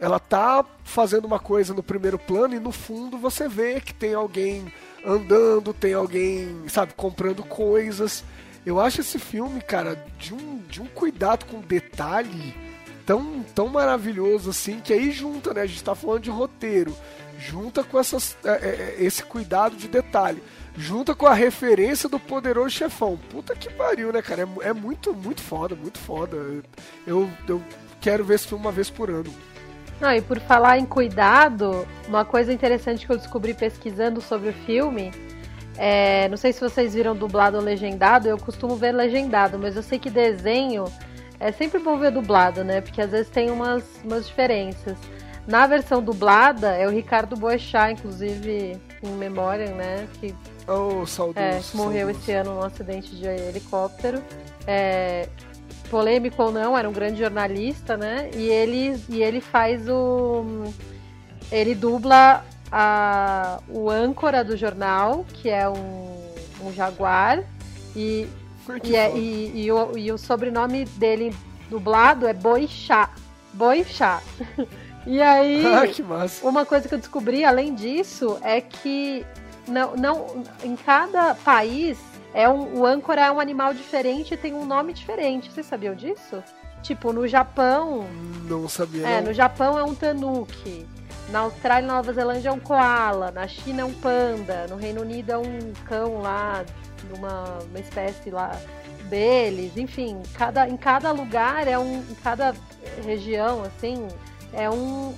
[0.00, 4.14] Ela tá fazendo uma coisa no primeiro plano e no fundo você vê que tem
[4.14, 4.72] alguém
[5.04, 8.24] andando, tem alguém, sabe, comprando coisas.
[8.64, 12.54] Eu acho esse filme, cara, de um, de um cuidado com detalhe
[13.04, 15.62] tão, tão maravilhoso assim, que aí junta, né?
[15.62, 16.96] A gente tá falando de roteiro,
[17.38, 20.42] junta com essas, é, é, esse cuidado de detalhe,
[20.76, 23.18] junta com a referência do poderoso chefão.
[23.30, 24.42] Puta que pariu, né, cara?
[24.42, 26.36] É, é muito, muito foda, muito foda.
[27.06, 27.62] Eu, eu
[28.00, 29.32] quero ver esse filme uma vez por ano.
[30.00, 34.52] Não, e por falar em cuidado, uma coisa interessante que eu descobri pesquisando sobre o
[34.52, 35.12] filme.
[35.76, 39.82] É, não sei se vocês viram dublado ou legendado, eu costumo ver legendado, mas eu
[39.82, 40.84] sei que desenho
[41.38, 42.80] é sempre bom ver dublado, né?
[42.80, 44.98] Porque às vezes tem umas, umas diferenças.
[45.46, 50.06] Na versão dublada é o Ricardo Boechat, inclusive em memória, né?
[50.20, 50.34] Que,
[50.68, 52.10] oh, saudoso, é, morreu saudoso.
[52.10, 54.22] esse ano num acidente de helicóptero.
[54.66, 55.28] É,
[55.90, 58.30] polêmico ou não, era um grande jornalista, né?
[58.34, 60.72] E ele, e ele faz o.
[61.50, 67.42] Ele dubla a, o âncora do jornal, que é um, um jaguar,
[67.96, 68.28] e,
[68.84, 71.34] e, é, e, e, o, e o sobrenome dele
[71.68, 73.10] dublado é Boixá.
[73.52, 74.22] Boixá.
[75.04, 76.46] e aí, Ah, que massa.
[76.46, 79.26] uma coisa que eu descobri além disso é que
[79.66, 81.98] não, não em cada país
[82.34, 85.50] é um, o âncora é um animal diferente e tem um nome diferente.
[85.50, 86.42] Vocês sabiam disso?
[86.82, 88.06] Tipo, no Japão,
[88.48, 89.06] Não sabia.
[89.06, 89.28] é, não.
[89.28, 90.86] no Japão é um tanuki.
[91.30, 93.30] Na Austrália e Nova Zelândia é um koala.
[93.30, 94.66] Na China é um panda.
[94.68, 96.64] No Reino Unido é um cão lá,
[97.16, 98.50] uma, uma espécie lá
[99.08, 99.76] deles.
[99.76, 101.98] Enfim, cada, em cada lugar é um.
[101.98, 102.54] Em cada
[103.04, 104.08] região, assim,
[104.52, 105.14] é um.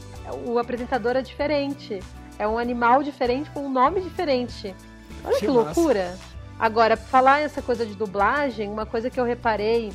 [0.46, 2.00] O apresentador é diferente.
[2.38, 4.74] É um animal diferente com um nome diferente.
[5.24, 6.18] Olha que, Que massa.
[6.62, 9.92] Agora, falar essa coisa de dublagem, uma coisa que eu reparei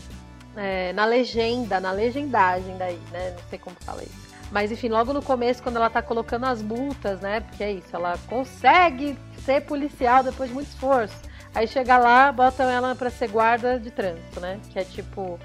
[0.53, 3.31] é, na legenda, na legendagem daí, né?
[3.31, 4.27] Não sei como fala isso.
[4.51, 7.39] Mas enfim, logo no começo, quando ela tá colocando as multas, né?
[7.39, 11.15] Porque é isso, ela consegue ser policial depois de muito esforço.
[11.55, 14.59] Aí chega lá, botam ela pra ser guarda de trânsito, né?
[14.69, 15.39] Que é tipo.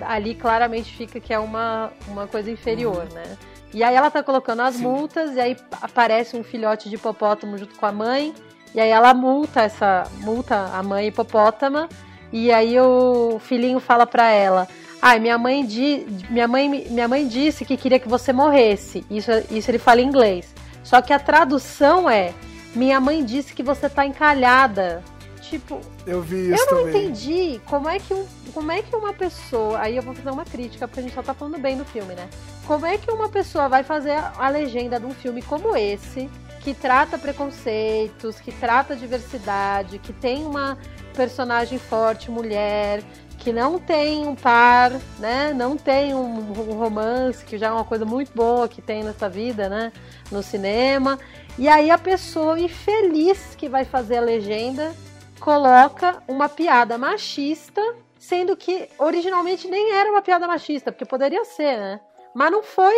[0.00, 3.36] Ali claramente fica que é uma, uma coisa inferior, né?
[3.70, 4.84] E aí ela tá colocando as Sim.
[4.84, 8.32] multas, e aí aparece um filhote de hipopótamo junto com a mãe.
[8.74, 10.04] E aí ela multa essa.
[10.20, 11.88] multa a mãe hipopótama.
[12.32, 14.66] E aí o filhinho fala pra ela:
[15.00, 19.04] Ai, minha mãe, di, minha, mãe, minha mãe disse que queria que você morresse.
[19.10, 20.52] Isso, isso ele fala em inglês.
[20.82, 22.32] Só que a tradução é:
[22.74, 25.02] Minha mãe disse que você tá encalhada.
[25.40, 27.04] Tipo, Eu vi isso eu não também.
[27.04, 29.78] entendi como é, que um, como é que uma pessoa.
[29.78, 32.14] Aí eu vou fazer uma crítica, porque a gente só tá falando bem do filme,
[32.14, 32.28] né?
[32.66, 36.30] Como é que uma pessoa vai fazer a legenda de um filme como esse,
[36.64, 40.78] que trata preconceitos, que trata diversidade, que tem uma
[41.14, 43.02] personagem forte, mulher,
[43.38, 45.52] que não tem um par, né?
[45.54, 49.28] Não tem um, um romance, que já é uma coisa muito boa que tem nessa
[49.28, 49.92] vida, né?
[50.32, 51.18] No cinema.
[51.58, 54.94] E aí a pessoa infeliz que vai fazer a legenda
[55.38, 57.82] coloca uma piada machista,
[58.18, 62.00] sendo que originalmente nem era uma piada machista, porque poderia ser, né?
[62.34, 62.94] Mas não foi.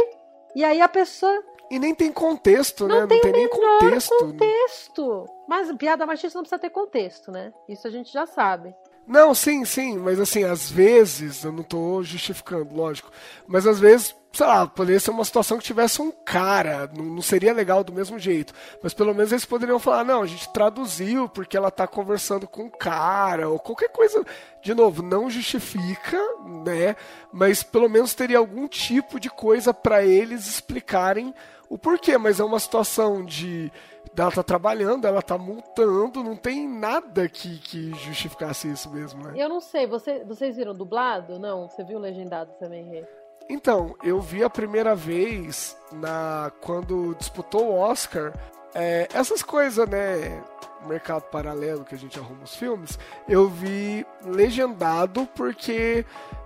[0.55, 3.07] E aí a pessoa E nem tem contexto, não né?
[3.07, 4.17] tem não tem nem contexto.
[4.19, 5.27] contexto.
[5.49, 7.53] Mas piada machista não precisa ter contexto, né?
[7.69, 8.75] Isso a gente já sabe.
[9.07, 13.09] Não, sim, sim, mas assim, às vezes, eu não tô justificando, lógico,
[13.47, 17.23] mas às vezes, sei lá, poderia ser uma situação que tivesse um cara, não, não
[17.23, 18.53] seria legal do mesmo jeito,
[18.83, 22.65] mas pelo menos eles poderiam falar, não, a gente traduziu porque ela tá conversando com
[22.65, 24.25] um cara, ou qualquer coisa,
[24.61, 26.19] de novo, não justifica,
[26.65, 26.97] né,
[27.33, 31.33] mas pelo menos teria algum tipo de coisa pra eles explicarem
[31.69, 33.71] o porquê, mas é uma situação de
[34.17, 39.35] ela tá trabalhando, ela tá multando, não tem nada que, que justificasse isso mesmo, né?
[39.37, 41.39] Eu não sei, você, vocês viram dublado?
[41.39, 41.69] Não?
[41.69, 43.05] Você viu legendado também, Rê?
[43.49, 48.33] Então, eu vi a primeira vez na quando disputou o Oscar.
[48.75, 50.43] é, essas coisas, né?
[50.87, 52.99] Mercado paralelo que a gente arruma os filmes.
[53.29, 56.05] Eu vi legendado porque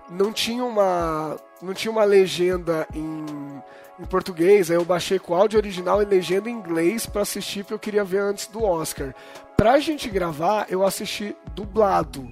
[0.08, 3.62] não tinha uma não tinha uma legenda em,
[4.00, 4.70] em português.
[4.70, 8.04] Aí eu baixei com áudio original e legenda em inglês pra assistir porque eu queria
[8.04, 9.14] ver antes do Oscar.
[9.56, 12.26] Pra gente gravar, eu assisti dublado.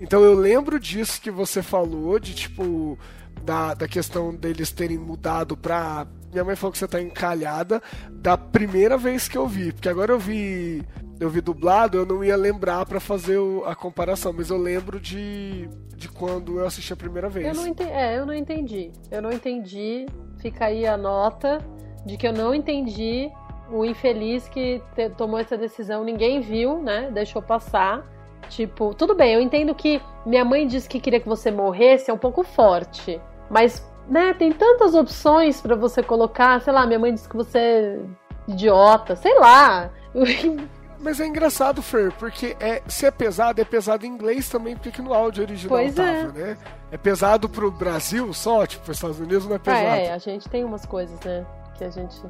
[0.00, 2.96] Então eu lembro disso que você falou, de tipo,
[3.42, 6.06] da, da questão deles terem mudado pra.
[6.30, 9.72] Minha mãe falou que você tá encalhada da primeira vez que eu vi.
[9.72, 10.84] Porque agora eu vi.
[11.18, 15.00] Eu vi dublado, eu não ia lembrar pra fazer o- a comparação, mas eu lembro
[15.00, 17.44] de, de quando eu assisti a primeira vez.
[17.44, 17.90] Eu não entendi.
[17.90, 18.92] É, eu não entendi.
[19.10, 20.06] Eu não entendi.
[20.40, 21.58] Fica aí a nota
[22.06, 23.30] de que eu não entendi
[23.70, 26.04] o infeliz que te- tomou essa decisão.
[26.04, 27.10] Ninguém viu, né?
[27.12, 28.04] Deixou passar.
[28.48, 32.14] Tipo, tudo bem, eu entendo que minha mãe disse que queria que você morresse, é
[32.14, 33.20] um pouco forte.
[33.50, 37.58] Mas né, tem tantas opções para você colocar, sei lá, minha mãe disse que você
[37.58, 38.00] é
[38.48, 39.90] idiota, sei lá.
[41.00, 45.00] Mas é engraçado, Fer, porque é, se é pesado, é pesado em inglês também, porque
[45.00, 46.24] no áudio original Pois tava, é.
[46.26, 46.56] né?
[46.90, 49.86] É pesado pro Brasil só, tipo, pros Estados Unidos não é Ah, pesado.
[49.86, 51.46] é, a gente tem umas coisas, né,
[51.76, 52.20] que a gente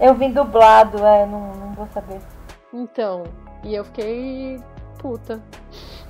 [0.00, 2.18] Eu vim dublado, é, não, não vou saber.
[2.72, 3.24] Então,
[3.62, 4.58] e eu fiquei
[4.98, 5.40] puta.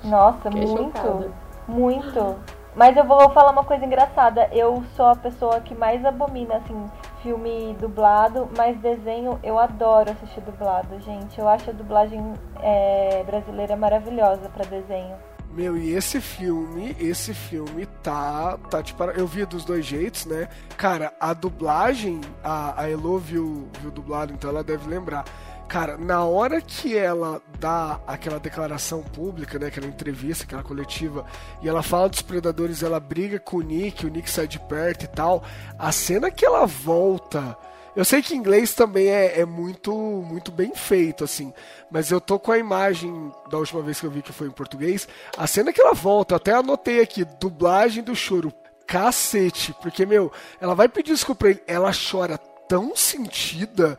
[0.03, 0.97] Nossa, Fiquei muito.
[0.97, 1.31] chocada.
[1.67, 2.35] Muito.
[2.75, 4.49] Mas eu vou falar uma coisa engraçada.
[4.51, 6.85] Eu sou a pessoa que mais abomina, assim,
[7.21, 11.39] filme dublado, mas desenho eu adoro assistir dublado, gente.
[11.39, 15.15] Eu acho a dublagem é, brasileira maravilhosa pra desenho.
[15.53, 20.47] Meu, e esse filme, esse filme tá, tá tipo, eu vi dos dois jeitos, né?
[20.77, 25.25] Cara, a dublagem, a, a Elo viu, viu dublado, então ela deve lembrar.
[25.71, 31.25] Cara, na hora que ela dá aquela declaração pública, né, aquela entrevista, aquela coletiva,
[31.61, 35.05] e ela fala dos predadores, ela briga com o Nick, o Nick sai de perto
[35.05, 35.41] e tal,
[35.79, 37.57] a cena que ela volta,
[37.95, 41.53] eu sei que inglês também é, é muito muito bem feito, assim.
[41.89, 44.51] Mas eu tô com a imagem da última vez que eu vi que foi em
[44.51, 45.07] português.
[45.37, 48.53] A cena que ela volta, eu até anotei aqui, dublagem do choro.
[48.85, 49.73] Cacete.
[49.81, 51.63] Porque, meu, ela vai pedir desculpa pra ele.
[51.65, 53.97] Ela chora tão sentida.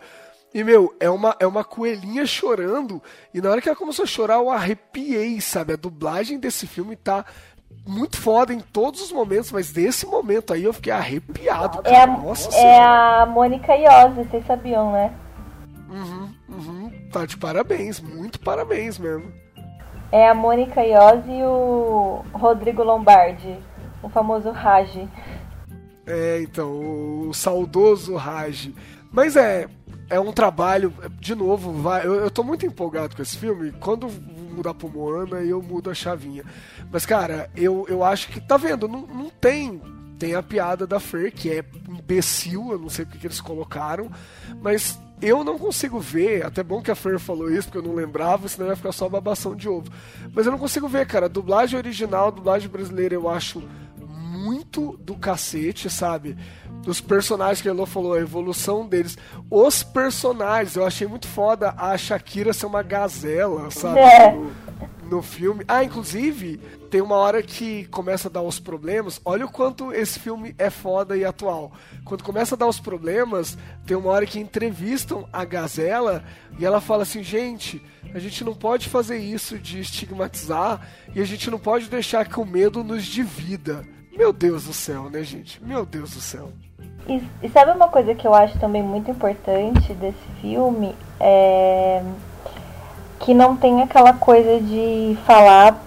[0.55, 3.03] E, meu, é uma, é uma coelhinha chorando.
[3.33, 5.73] E na hora que ela começou a chorar, eu arrepiei, sabe?
[5.73, 7.25] A dublagem desse filme tá
[7.87, 11.81] muito foda em todos os momentos, mas desse momento aí eu fiquei arrepiado.
[11.85, 12.13] É Cara.
[12.13, 13.23] a, Nossa é Senhora.
[13.23, 15.13] a Mônica Iose, vocês sabiam, né?
[15.89, 16.93] Uhum, uhum.
[17.11, 19.33] Tá de parabéns, muito parabéns mesmo.
[20.11, 23.59] É a Mônica Iose e o Rodrigo Lombardi,
[24.03, 25.09] o famoso Raj.
[26.07, 28.71] É, então, o saudoso Raj.
[29.11, 29.69] Mas é,
[30.13, 33.73] é um trabalho, de novo, vai, eu, eu tô muito empolgado com esse filme.
[33.81, 34.11] Quando
[34.55, 36.45] mudar pro Moana, eu mudo a chavinha.
[36.91, 39.81] Mas, cara, eu, eu acho que, tá vendo, não, não tem.
[40.19, 44.09] Tem a piada da Fer, que é imbecil, eu não sei porque que eles colocaram,
[44.61, 47.97] mas eu não consigo ver, até bom que a Fer falou isso, porque eu não
[47.97, 49.91] lembrava, senão ia ficar só babação de ovo.
[50.33, 53.63] Mas eu não consigo ver, cara, dublagem original, dublagem brasileira eu acho
[54.43, 56.37] muito do cacete, sabe?
[56.83, 59.17] Dos personagens que a Elô falou, a evolução deles.
[59.51, 64.01] Os personagens, eu achei muito foda a Shakira ser uma gazela, sabe?
[64.01, 64.33] É.
[64.33, 64.51] No,
[65.09, 65.65] no filme.
[65.69, 66.59] Ah, inclusive,
[66.91, 69.21] tem uma hora que começa a dar os problemas.
[69.25, 71.73] Olha o quanto esse filme é foda e atual.
[72.05, 73.57] Quando começa a dar os problemas,
[73.87, 76.25] tem uma hora que entrevistam a gazela
[76.59, 77.83] e ela fala assim: gente,
[78.15, 82.41] a gente não pode fazer isso de estigmatizar e a gente não pode deixar que
[82.41, 83.87] o medo nos divida.
[84.17, 85.63] Meu Deus do céu, né, gente?
[85.65, 86.53] Meu Deus do céu.
[87.09, 90.95] E, sabe uma coisa que eu acho também muito importante desse filme?
[91.21, 92.03] É
[93.23, 95.81] que não tem aquela coisa de falar,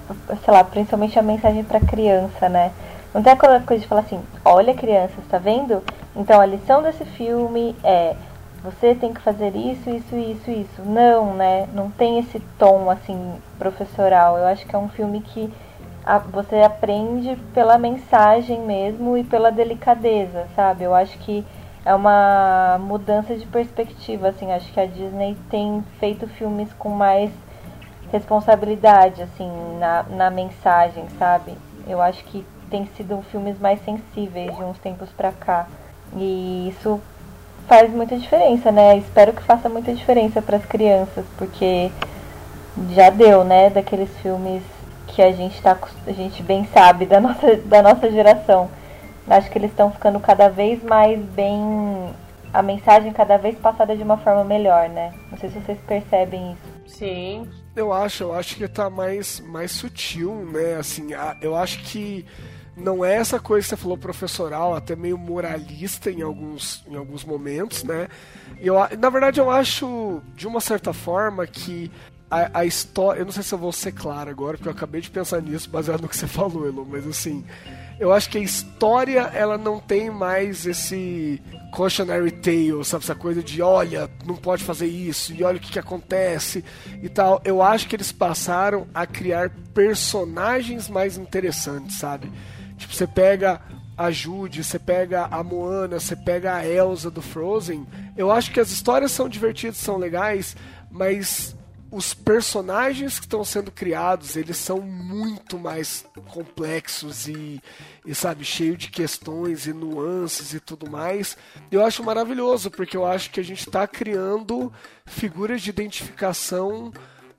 [0.43, 2.72] sei lá, principalmente a mensagem pra criança, né?
[3.13, 5.84] Não tem aquela coisa de falar assim, olha crianças, tá vendo?
[6.16, 8.16] Então a lição desse filme é
[8.63, 10.82] você tem que fazer isso, isso, isso, isso.
[10.84, 11.68] Não, né?
[11.74, 14.38] Não tem esse tom assim professoral.
[14.38, 15.53] Eu acho que é um filme que
[16.32, 20.84] você aprende pela mensagem mesmo e pela delicadeza, sabe?
[20.84, 21.43] Eu acho que
[21.84, 27.32] é uma mudança de perspectiva, assim, acho que a Disney tem feito filmes com mais
[28.12, 29.49] responsabilidade, assim,
[29.80, 31.53] na, na mensagem, sabe?
[31.88, 35.68] Eu acho que tem sido filmes mais sensíveis de uns tempos pra cá.
[36.16, 36.99] E isso
[37.68, 38.97] faz muita diferença, né?
[38.97, 41.91] Espero que faça muita diferença para as crianças, porque
[42.91, 44.62] já deu, né, daqueles filmes
[45.08, 45.78] que a gente tá
[46.08, 48.70] a gente bem sabe da nossa da nossa geração.
[49.28, 52.14] Acho que eles estão ficando cada vez mais bem
[52.53, 55.14] a mensagem cada vez passada de uma forma melhor, né?
[55.32, 56.51] Não sei se vocês percebem
[56.86, 56.97] isso.
[56.99, 57.49] Sim.
[57.76, 60.76] Eu acho, eu acho que tá mais, mais sutil, né?
[60.76, 62.26] Assim, a- eu acho que
[62.78, 67.26] não é essa coisa que você falou professoral, até meio moralista em alguns, em alguns
[67.26, 68.08] momentos, né?
[68.62, 71.91] Eu, na verdade, eu acho, de uma certa forma, que
[72.36, 73.19] a, a história.
[73.19, 75.69] Eu não sei se eu vou ser claro agora, porque eu acabei de pensar nisso,
[75.69, 77.45] baseado no que você falou, Elo, mas assim.
[77.97, 81.41] Eu acho que a história, ela não tem mais esse
[81.73, 83.05] cautionary tale, sabe?
[83.05, 86.61] Essa coisa de, olha, não pode fazer isso, e olha o que, que acontece
[87.01, 87.41] e tal.
[87.45, 92.29] Eu acho que eles passaram a criar personagens mais interessantes, sabe?
[92.77, 93.61] Tipo, você pega
[93.97, 97.88] a Jude, você pega a Moana, você pega a Elsa do Frozen.
[98.17, 100.57] Eu acho que as histórias são divertidas, são legais,
[100.91, 101.55] mas
[101.95, 107.61] os personagens que estão sendo criados, eles são muito mais complexos e,
[108.05, 111.37] e sabe, cheio de questões e nuances e tudo mais.
[111.71, 114.73] Eu acho maravilhoso, porque eu acho que a gente está criando
[115.05, 116.91] figuras de identificação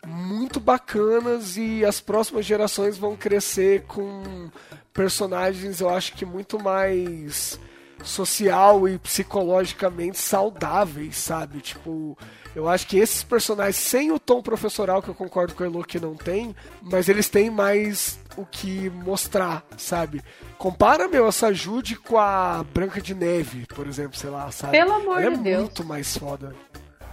[0.06, 4.50] muito bacanas e as próximas gerações vão crescer com
[4.90, 7.60] personagens, eu acho que muito mais
[8.02, 11.60] social e psicologicamente saudáveis, sabe?
[11.60, 12.16] Tipo,
[12.56, 15.84] eu acho que esses personagens, sem o tom professoral, que eu concordo com o Elo
[15.84, 20.22] que não tem, mas eles têm mais o que mostrar, sabe?
[20.56, 24.72] Compara, meu, essa Jude com a Branca de Neve, por exemplo, sei lá, sabe?
[24.72, 25.60] Pelo amor Ela de é Deus.
[25.64, 26.54] muito mais foda.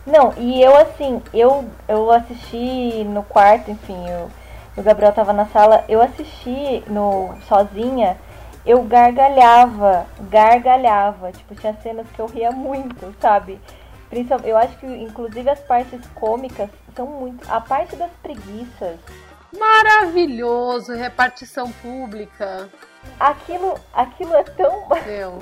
[0.07, 4.31] Não, e eu assim, eu, eu assisti no quarto, enfim, eu,
[4.77, 8.17] o Gabriel tava na sala, eu assisti no sozinha,
[8.65, 13.59] eu gargalhava, gargalhava, tipo, tinha cenas que eu ria muito, sabe?
[14.13, 17.51] Principalmente, eu acho que inclusive as partes cômicas são muito.
[17.51, 18.99] A parte das preguiças,
[19.57, 22.69] Maravilhoso, repartição pública.
[23.19, 24.87] aquilo, aquilo é tão.
[25.05, 25.39] Meu.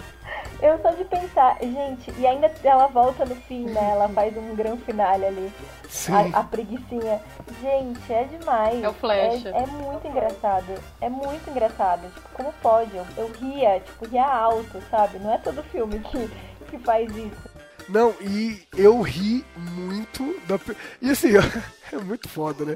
[0.61, 3.89] Eu só de pensar, gente, e ainda ela volta no fim, né?
[3.91, 5.51] Ela faz um grande finale ali.
[5.89, 6.13] Sim.
[6.33, 7.21] A, a preguicinha.
[7.61, 8.81] Gente, é demais.
[8.81, 9.49] É o Flecha.
[9.49, 10.81] É, é muito engraçado.
[11.01, 12.09] É muito engraçado.
[12.13, 12.95] Tipo, como pode?
[12.95, 15.19] Eu, eu ria, tipo, ria alto, sabe?
[15.19, 16.27] Não é todo filme que,
[16.69, 17.50] que faz isso.
[17.89, 20.59] Não, e eu ri muito da.
[21.01, 21.29] E assim,
[21.91, 22.75] é muito foda, né?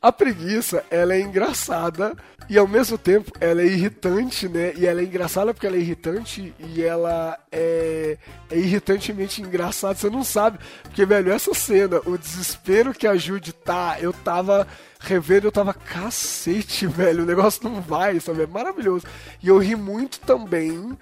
[0.00, 2.14] A preguiça, ela é engraçada
[2.48, 4.72] e ao mesmo tempo ela é irritante, né?
[4.76, 8.16] E ela é engraçada porque ela é irritante e ela é,
[8.50, 9.94] é irritantemente engraçada.
[9.94, 10.58] Você não sabe.
[10.82, 14.66] Porque, velho, essa cena, o desespero que a Jude tá, eu tava
[15.00, 17.24] revendo, eu tava cacete, velho.
[17.24, 18.42] O negócio não vai, sabe?
[18.42, 19.04] É maravilhoso.
[19.42, 20.96] E eu ri muito também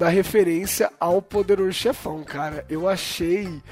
[0.00, 2.64] da referência ao Poderoso Chefão, cara.
[2.70, 3.62] Eu achei.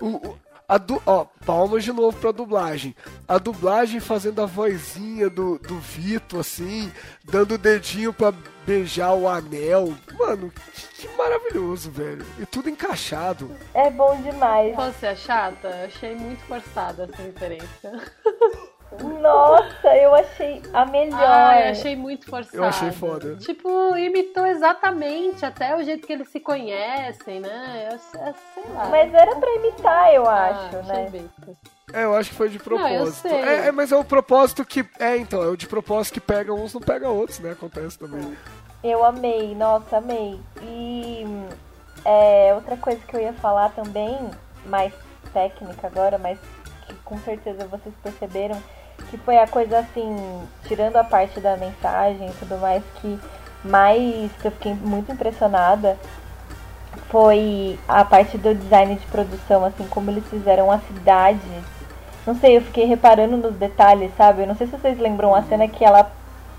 [0.00, 2.92] O, o- a du, ó, palmas de novo pra dublagem.
[3.28, 6.92] A dublagem fazendo a vozinha do, do Vito, assim,
[7.24, 8.34] dando o dedinho pra
[8.66, 9.94] beijar o anel.
[10.18, 12.26] Mano, que, que maravilhoso, velho.
[12.40, 13.48] E tudo encaixado.
[13.72, 14.74] É bom demais.
[14.74, 15.68] Você é chata?
[15.84, 17.92] Achei muito forçada essa referência.
[19.20, 21.20] Nossa, eu achei a melhor.
[21.20, 22.56] Ai, achei muito forçado.
[22.56, 23.36] Eu achei foda.
[23.36, 27.88] Tipo, imitou exatamente até o jeito que eles se conhecem, né?
[27.92, 28.86] Eu, sei lá.
[28.86, 31.28] Mas era pra imitar, eu Ah, acho, achei né?
[31.92, 33.28] É, eu acho que foi de Não, eu propósito.
[33.28, 33.32] sei.
[33.40, 34.84] é, é, mas é o propósito que.
[34.98, 37.52] É, então, é o de propósito que pega uns, não pega outros, né?
[37.52, 38.36] Acontece também.
[38.82, 40.38] Eu amei, nossa, amei.
[40.62, 41.24] E
[42.04, 44.16] é, outra coisa que eu ia falar também,
[44.66, 44.92] mais
[45.32, 46.38] técnica agora, mas
[46.86, 48.60] que com certeza vocês perceberam,
[49.10, 53.18] que foi a coisa assim, tirando a parte da mensagem e tudo mais, que
[53.64, 55.96] mais que eu fiquei muito impressionada
[57.10, 61.40] foi a parte do design de produção, assim, como eles fizeram a cidade.
[62.26, 64.42] Não sei, eu fiquei reparando nos detalhes, sabe?
[64.42, 66.10] Eu não sei se vocês lembram a cena que ela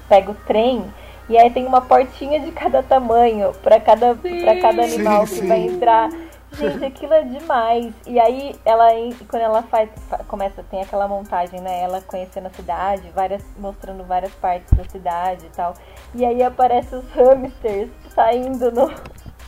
[0.07, 0.85] pega o trem
[1.29, 5.35] e aí tem uma portinha de cada tamanho para cada para cada Sim, animal que
[5.35, 5.47] sim.
[5.47, 6.09] vai entrar.
[6.57, 7.93] Gente, aquilo é demais.
[8.05, 8.87] E aí ela
[9.29, 11.81] quando ela faz fa- começa tem aquela montagem, né?
[11.81, 15.73] Ela conhecendo a cidade, várias mostrando várias partes da cidade e tal.
[16.15, 18.91] E aí aparece os hamsters saindo no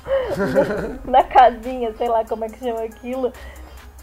[1.10, 3.32] na casinha, sei lá como é que chama aquilo.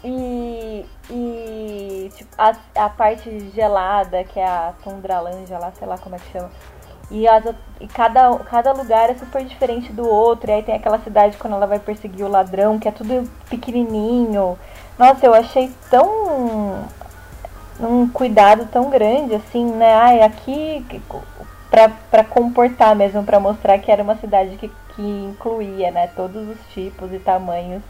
[0.03, 6.15] E, e tipo, a, a parte gelada, que é a tundralanja lá, sei lá como
[6.15, 6.51] é que chama.
[7.09, 7.43] E, as,
[7.79, 10.49] e cada, cada lugar é super diferente do outro.
[10.49, 14.57] E aí tem aquela cidade quando ela vai perseguir o ladrão, que é tudo pequenininho.
[14.97, 16.85] Nossa, eu achei tão.
[17.79, 19.93] um cuidado tão grande, assim, né?
[19.93, 20.85] Ai, aqui.
[21.69, 26.07] Pra, pra comportar mesmo, pra mostrar que era uma cidade que, que incluía, né?
[26.15, 27.83] Todos os tipos e tamanhos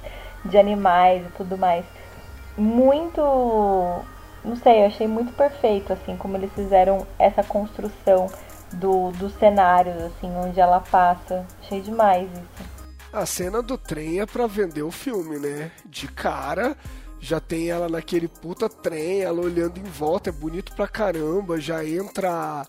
[0.46, 1.86] de animais e tudo mais.
[2.58, 3.22] Muito.
[4.44, 8.30] Não sei, eu achei muito perfeito, assim, como eles fizeram essa construção
[8.74, 11.46] do, dos cenários, assim, onde ela passa.
[11.62, 12.78] Achei demais isso.
[13.12, 15.72] A cena do trem é pra vender o filme, né?
[15.86, 16.76] De cara,
[17.20, 21.84] já tem ela naquele puta trem, ela olhando em volta, é bonito pra caramba, já
[21.86, 22.66] entra.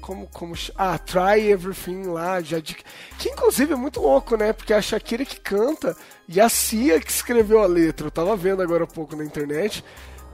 [0.00, 0.54] Como, como.
[0.76, 2.76] Ah, Try Everything lá, já de.
[3.18, 4.52] Que inclusive é muito louco, né?
[4.52, 5.94] Porque é a Shakira que canta
[6.26, 8.06] e a Cia que escreveu a letra.
[8.06, 9.84] Eu tava vendo agora há pouco na internet.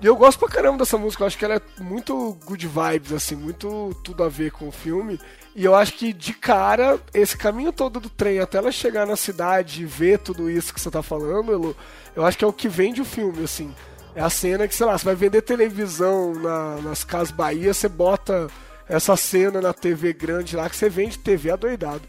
[0.01, 3.12] E eu gosto pra caramba dessa música, eu acho que ela é muito good vibes,
[3.12, 5.18] assim, muito tudo a ver com o filme.
[5.55, 9.16] E eu acho que de cara, esse caminho todo do trem até ela chegar na
[9.16, 11.74] cidade e ver tudo isso que você tá falando, Elo,
[12.14, 13.74] eu acho que é o que vende o filme, assim.
[14.14, 17.88] É a cena que, sei lá, você vai vender televisão na- nas Casas Bahia, você
[17.88, 18.49] bota
[18.86, 22.03] essa cena na TV grande lá, que você vende TV adoidado.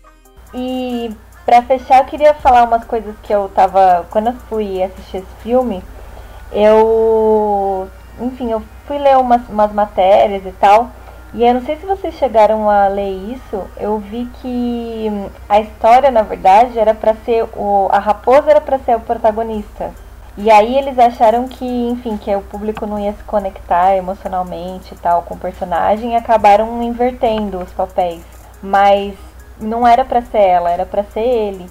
[0.54, 1.10] E
[1.46, 4.06] pra fechar, eu queria falar umas coisas que eu tava.
[4.10, 5.82] Quando eu fui assistir esse filme,
[6.52, 7.88] eu.
[8.20, 10.90] Enfim, eu fui ler umas, umas matérias e tal.
[11.34, 13.68] E eu não sei se vocês chegaram a ler isso.
[13.78, 17.44] Eu vi que hum, a história, na verdade, era pra ser.
[17.56, 19.92] O, a raposa era pra ser o protagonista.
[20.38, 24.98] E aí eles acharam que, enfim, que o público não ia se conectar emocionalmente e
[24.98, 28.22] tal com o personagem e acabaram invertendo os papéis.
[28.62, 29.16] Mas
[29.60, 31.68] não era para ser ela, era para ser ele.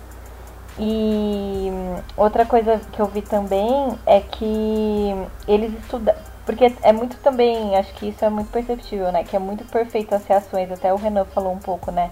[0.78, 1.70] E
[2.16, 5.14] outra coisa que eu vi também é que
[5.48, 6.14] eles estudam.
[6.44, 9.24] Porque é muito também, acho que isso é muito perceptível, né?
[9.24, 12.10] Que é muito perfeito as reações, até o Renan falou um pouco, né?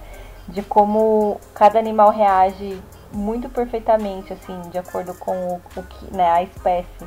[0.48, 6.30] De como cada animal reage muito perfeitamente, assim, de acordo com o, o que, né,
[6.30, 7.06] a espécie.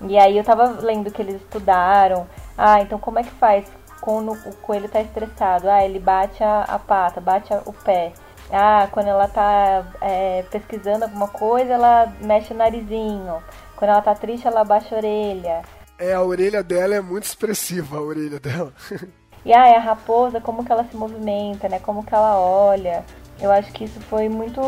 [0.00, 2.26] E aí eu tava lendo que eles estudaram.
[2.56, 3.66] Ah, então como é que faz
[4.00, 5.68] quando o coelho tá estressado?
[5.70, 8.12] Ah, ele bate a, a pata, bate a, o pé.
[8.54, 13.42] Ah, quando ela tá é, pesquisando alguma coisa, ela mexe o narizinho.
[13.74, 15.62] Quando ela tá triste, ela baixa a orelha.
[15.98, 18.70] É, a orelha dela é muito expressiva, a orelha dela.
[19.42, 21.78] e ah, é a raposa, como que ela se movimenta, né?
[21.78, 23.02] Como que ela olha.
[23.40, 24.60] Eu acho que isso foi muito.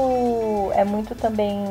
[0.73, 1.63] É muito também.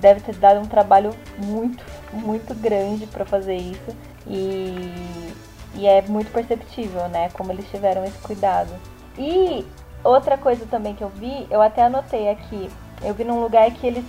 [0.00, 3.96] Deve ter dado um trabalho muito, muito grande para fazer isso.
[4.26, 5.32] E,
[5.76, 7.30] e é muito perceptível, né?
[7.34, 8.72] Como eles tiveram esse cuidado.
[9.16, 9.64] E
[10.04, 12.68] Outra coisa também que eu vi, eu até anotei aqui.
[13.02, 14.04] Eu vi num lugar que eles,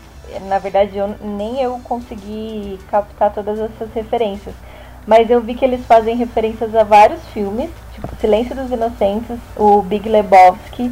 [0.47, 4.55] na verdade, eu, nem eu consegui captar todas essas referências.
[5.05, 9.81] Mas eu vi que eles fazem referências a vários filmes, tipo Silêncio dos Inocentes, o
[9.81, 10.91] Big Lebowski,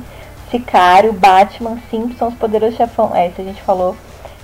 [0.49, 3.95] Sicário, Batman, Simpsons, Poderoso Chefão, é, isso a gente falou.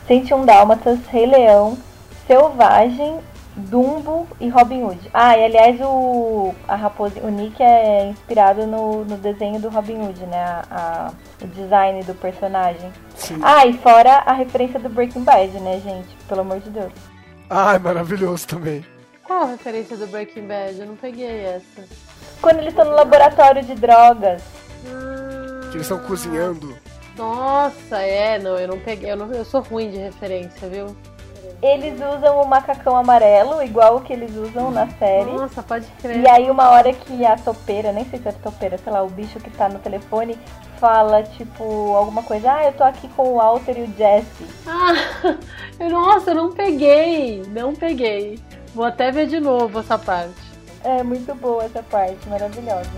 [0.07, 1.77] 101 Dálmatas, Rei Leão,
[2.25, 3.19] Selvagem
[3.57, 5.09] Dumbo e Robin Hood.
[5.13, 9.99] Ah, e aliás o a raposa, o Nick é inspirado no, no desenho do Robin
[9.99, 10.39] Hood, né?
[10.39, 11.11] A, a,
[11.43, 12.91] o design do personagem.
[13.15, 13.39] Sim.
[13.41, 16.15] Ah, e fora a referência do Breaking Bad, né, gente?
[16.27, 16.93] Pelo amor de Deus.
[17.49, 18.85] Ah, é maravilhoso também.
[19.23, 20.79] Qual a referência do Breaking Bad?
[20.79, 21.83] Eu não peguei essa.
[22.41, 24.43] Quando eles estão no laboratório de drogas.
[25.71, 26.77] Que eles estão cozinhando.
[27.17, 30.95] Nossa, é, não, eu não peguei, eu, não, eu sou ruim de referência, viu?
[31.61, 35.31] Eles usam o macacão amarelo, igual o que eles usam na série.
[35.31, 36.21] Nossa, pode crer.
[36.21, 39.09] E aí uma hora que a topeira, nem sei se é topeira, sei lá, o
[39.09, 40.37] bicho que tá no telefone
[40.79, 41.63] fala, tipo,
[41.95, 44.45] alguma coisa, ah, eu tô aqui com o Walter e o Jesse.
[44.67, 45.35] Ah,
[45.89, 48.39] nossa, eu não peguei, não peguei.
[48.75, 50.35] Vou até ver de novo essa parte.
[50.83, 52.91] É muito boa essa parte, maravilhosa.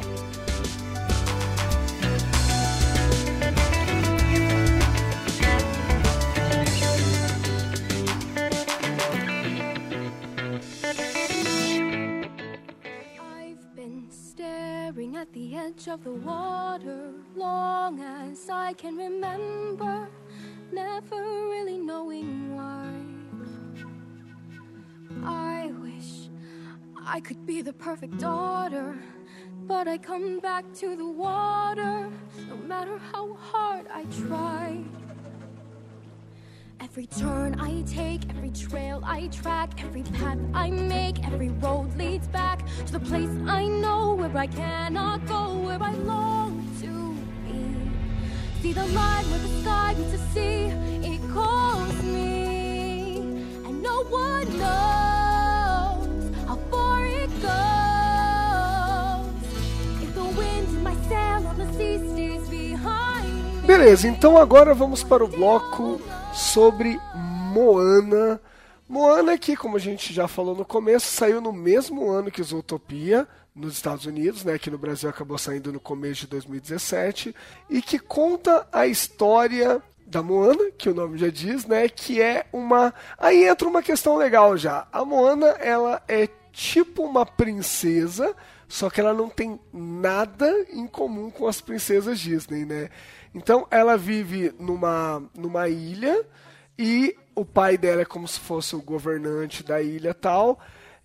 [14.99, 20.09] At the edge of the water long as I can remember,
[20.73, 22.91] never really knowing why.
[25.23, 26.29] I wish
[27.01, 28.99] I could be the perfect daughter,
[29.67, 32.09] but I come back to the water
[32.49, 34.83] no matter how hard I try.
[36.81, 42.27] Every turn I take, every trail I track, every path I make, every road leads
[42.27, 47.13] back to the place I know where I cannot go, where I long to
[47.45, 48.61] be.
[48.61, 50.65] See the line where the sky meets the sea,
[51.05, 53.17] it calls me,
[53.65, 54.98] and no one knows
[63.69, 66.01] Beleza, então agora vamos para o bloco
[66.33, 66.99] sobre
[67.53, 68.41] Moana.
[68.89, 73.27] Moana que, como a gente já falou no começo, saiu no mesmo ano que Zootopia
[73.53, 74.53] nos Estados Unidos, né?
[74.53, 77.35] Aqui no Brasil acabou saindo no começo de 2017
[77.69, 81.87] e que conta a história da Moana, que o nome já diz, né?
[81.87, 82.91] Que é uma.
[83.19, 84.87] Aí entra uma questão legal já.
[84.91, 88.35] A Moana, ela é tipo uma princesa,
[88.67, 92.89] só que ela não tem nada em comum com as princesas Disney, né?
[93.33, 96.25] Então ela vive numa, numa ilha
[96.77, 100.59] e o pai dela é como se fosse o governante da ilha tal.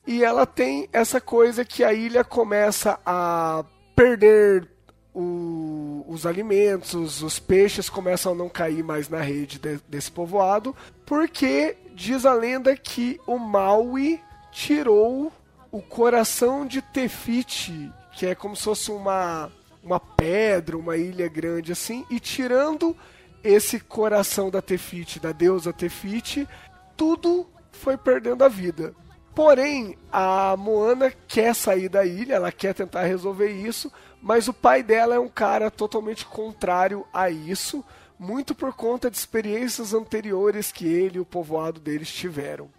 [0.07, 3.65] E ela tem essa coisa que a ilha começa a
[3.97, 4.69] perder
[5.15, 10.75] o, os alimentos, os peixes começam a não cair mais na rede de, desse povoado,
[11.07, 14.21] porque diz a lenda que o Maui
[14.51, 15.33] tirou
[15.71, 19.51] o coração de Tefiti, que é como se fosse uma
[19.85, 22.97] uma pedra, uma ilha grande assim, e tirando
[23.43, 26.49] esse coração da Tefiti, da deusa Tefiti,
[26.97, 28.95] tudo foi perdendo a vida.
[29.35, 34.83] Porém, a Moana quer sair da ilha, ela quer tentar resolver isso, mas o pai
[34.83, 37.85] dela é um cara totalmente contrário a isso,
[38.19, 42.71] muito por conta de experiências anteriores que ele e o povoado deles tiveram.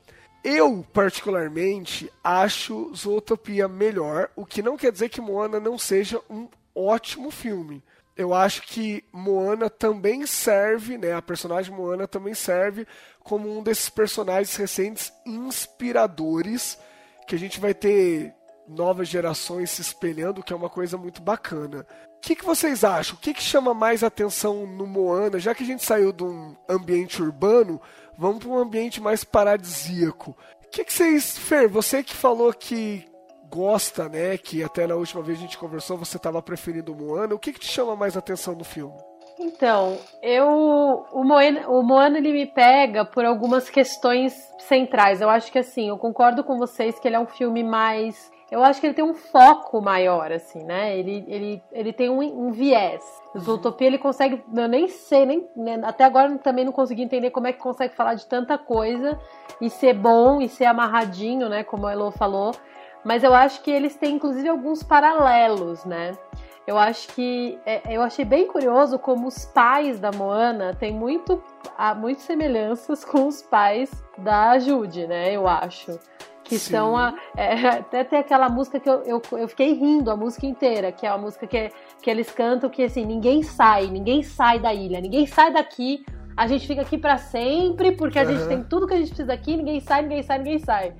[0.43, 6.47] Eu, particularmente, acho Zootopia melhor, o que não quer dizer que Moana não seja um
[6.75, 7.83] ótimo filme.
[8.15, 11.13] Eu acho que Moana também serve, né?
[11.13, 12.87] A personagem Moana também serve
[13.23, 16.77] como um desses personagens recentes inspiradores
[17.27, 18.33] que a gente vai ter
[18.67, 21.85] novas gerações se espelhando, que é uma coisa muito bacana.
[22.17, 23.15] O que, que vocês acham?
[23.15, 25.37] O que, que chama mais atenção no Moana?
[25.37, 27.81] Já que a gente saiu de um ambiente urbano,
[28.17, 30.35] vamos para um ambiente mais paradisíaco.
[30.63, 31.37] O que, que vocês.
[31.37, 33.05] Fer, você que falou que
[33.55, 34.37] gosta, né?
[34.37, 37.33] Que até na última vez a gente conversou, você estava preferindo o Moana.
[37.33, 38.93] O que, que te chama mais atenção no filme?
[39.39, 40.47] Então, eu
[41.11, 45.21] o Moana, o Moana ele me pega por algumas questões centrais.
[45.21, 48.63] Eu acho que assim, eu concordo com vocês que ele é um filme mais eu
[48.63, 50.97] acho que ele tem um foco maior, assim, né?
[50.97, 53.03] Ele, ele, ele tem um, um viés.
[53.37, 54.43] Zootopia ele consegue.
[54.55, 57.95] Eu nem sei, nem, né, até agora também não consegui entender como é que consegue
[57.95, 59.19] falar de tanta coisa
[59.59, 61.63] e ser bom e ser amarradinho, né?
[61.63, 62.51] Como a Elo falou.
[63.05, 66.13] Mas eu acho que eles têm, inclusive, alguns paralelos, né?
[66.65, 67.59] Eu acho que.
[67.63, 71.41] É, eu achei bem curioso como os pais da Moana têm muito,
[71.77, 75.31] há muitas semelhanças com os pais da Jude, né?
[75.31, 75.99] Eu acho
[76.43, 76.71] que Sim.
[76.73, 80.45] são a, é, até tem aquela música que eu, eu, eu, fiquei rindo a música
[80.45, 84.59] inteira, que é a música que, que eles cantam que assim, ninguém sai, ninguém sai
[84.59, 86.05] da ilha, ninguém sai daqui,
[86.37, 88.29] a gente fica aqui para sempre, porque a uhum.
[88.29, 90.93] gente tem tudo que a gente precisa aqui, ninguém sai, ninguém sai, ninguém sai.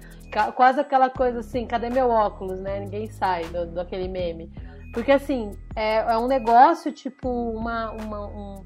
[0.56, 2.80] Quase aquela coisa assim, cadê meu óculos, né?
[2.80, 4.52] Ninguém sai do, do aquele meme.
[4.94, 8.66] Porque assim, é, é um negócio, tipo, uma, uma um,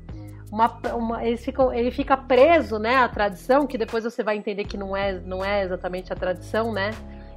[0.51, 4.65] uma, uma, eles ficam, ele fica preso, né, à tradição, que depois você vai entender
[4.65, 6.91] que não é, não é exatamente a tradição, né?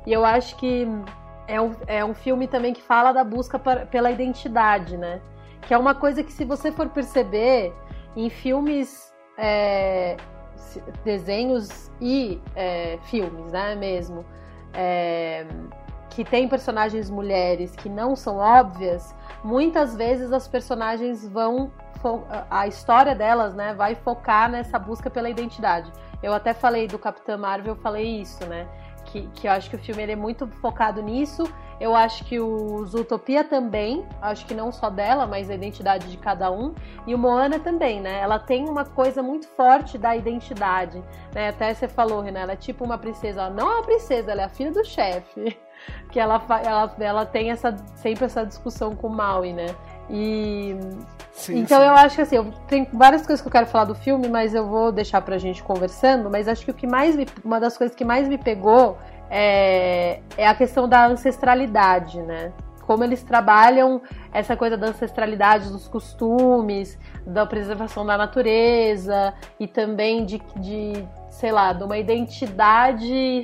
[0.07, 0.87] E eu acho que
[1.47, 5.21] é um, é um filme também que fala da busca para, pela identidade, né?
[5.63, 7.73] Que é uma coisa que, se você for perceber,
[8.17, 10.17] em filmes, é,
[11.05, 14.25] desenhos e é, filmes, né, mesmo,
[14.73, 15.47] é,
[16.11, 21.71] que tem personagens mulheres que não são óbvias, muitas vezes as personagens vão
[22.51, 25.93] a história delas, né, vai focar nessa busca pela identidade.
[26.21, 28.67] Eu até falei do Capitã Marvel, eu falei isso, né?
[29.13, 31.45] Que, que eu acho que o filme ele é muito focado nisso.
[31.79, 36.17] Eu acho que o Zootopia também, acho que não só dela, mas a identidade de
[36.17, 36.75] cada um.
[37.07, 38.21] E o Moana também, né?
[38.21, 41.03] Ela tem uma coisa muito forte da identidade,
[41.35, 41.49] né?
[41.49, 43.43] Até você falou, Renan, ela é tipo uma princesa.
[43.43, 45.57] Ela não é uma princesa, ela é a filha do chefe.
[46.13, 49.67] Que ela, ela, ela tem essa, sempre essa discussão com o Maui, né?
[50.11, 50.77] E
[51.33, 51.87] sim, então sim.
[51.87, 54.55] eu acho que assim, eu tenho várias coisas que eu quero falar do filme, mas
[54.55, 56.31] eu vou deixar pra gente conversando.
[56.31, 58.99] Mas acho que o que mais me, uma das coisas que mais me pegou
[59.31, 62.53] é, é a questão da ancestralidade, né?
[62.83, 70.27] Como eles trabalham essa coisa da ancestralidade, dos costumes, da preservação da natureza e também
[70.27, 73.43] de, de sei lá, de uma identidade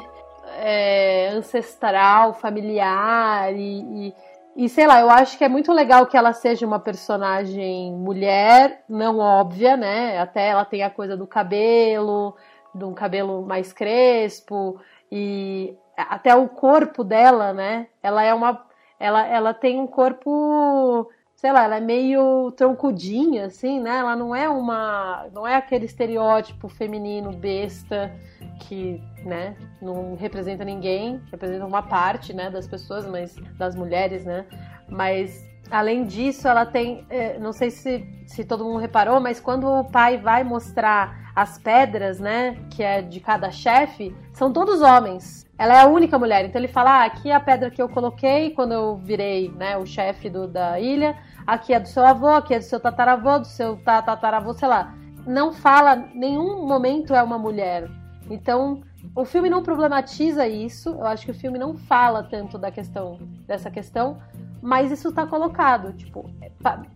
[0.59, 4.15] é, ancestral, familiar e, e
[4.59, 8.83] e sei lá, eu acho que é muito legal que ela seja uma personagem mulher,
[8.89, 10.19] não óbvia, né?
[10.19, 12.35] Até ela tem a coisa do cabelo,
[12.75, 14.81] de um cabelo mais crespo
[15.13, 17.87] e até o corpo dela, né?
[18.03, 18.67] Ela é uma
[18.99, 23.99] ela, ela tem um corpo, sei lá, ela é meio troncudinha assim, né?
[23.99, 28.13] Ela não é uma não é aquele estereótipo feminino besta
[28.59, 34.47] que, né, não representa ninguém, representa uma parte, né, das pessoas, mas das mulheres, né?
[34.89, 39.67] Mas além disso, ela tem, é, não sei se, se todo mundo reparou, mas quando
[39.67, 45.47] o pai vai mostrar as pedras, né, que é de cada chefe, são todos homens.
[45.57, 46.45] Ela é a única mulher.
[46.45, 49.77] Então ele fala: ah, aqui é a pedra que eu coloquei quando eu virei, né,
[49.77, 51.17] o chefe da ilha.
[51.47, 54.95] Aqui é do seu avô, aqui é do seu tataravô, do seu tataravô, sei lá.
[55.27, 57.89] Não fala, nenhum momento é uma mulher.
[58.31, 58.83] Então,
[59.19, 60.91] o filme não problematiza isso.
[60.91, 64.19] Eu acho que o filme não fala tanto da questão dessa questão,
[64.63, 65.93] mas isso está colocado.
[65.93, 66.31] Tipo,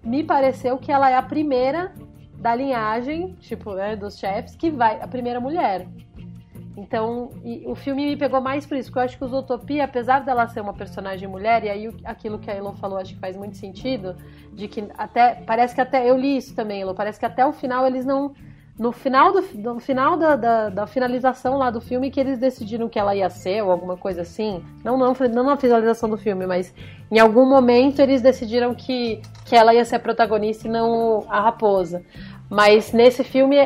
[0.05, 1.93] me pareceu que ela é a primeira
[2.39, 5.89] da linhagem, tipo, né, dos chefs, que vai a primeira mulher.
[6.77, 7.31] Então,
[7.66, 10.47] o filme me pegou mais por isso, porque eu acho que o Utopia, apesar dela
[10.47, 13.57] ser uma personagem mulher, e aí aquilo que a Elo falou acho que faz muito
[13.57, 14.16] sentido,
[14.53, 17.53] de que até, parece que até, eu li isso também, Elo, parece que até o
[17.53, 18.33] final eles não
[18.79, 22.89] no final, do, no final da, da, da, finalização lá do filme que eles decidiram
[22.89, 24.64] que ela ia ser ou alguma coisa assim.
[24.83, 26.75] Não, não, não na finalização do filme, mas
[27.11, 31.41] em algum momento eles decidiram que, que ela ia ser a protagonista e não a
[31.41, 32.03] raposa.
[32.49, 33.57] Mas nesse filme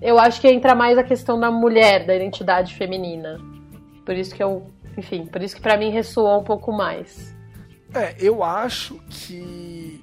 [0.00, 3.38] eu acho que entra mais a questão da mulher, da identidade feminina.
[4.04, 7.34] Por isso que eu, enfim, por isso que para mim ressoou um pouco mais.
[7.94, 10.02] É, eu acho que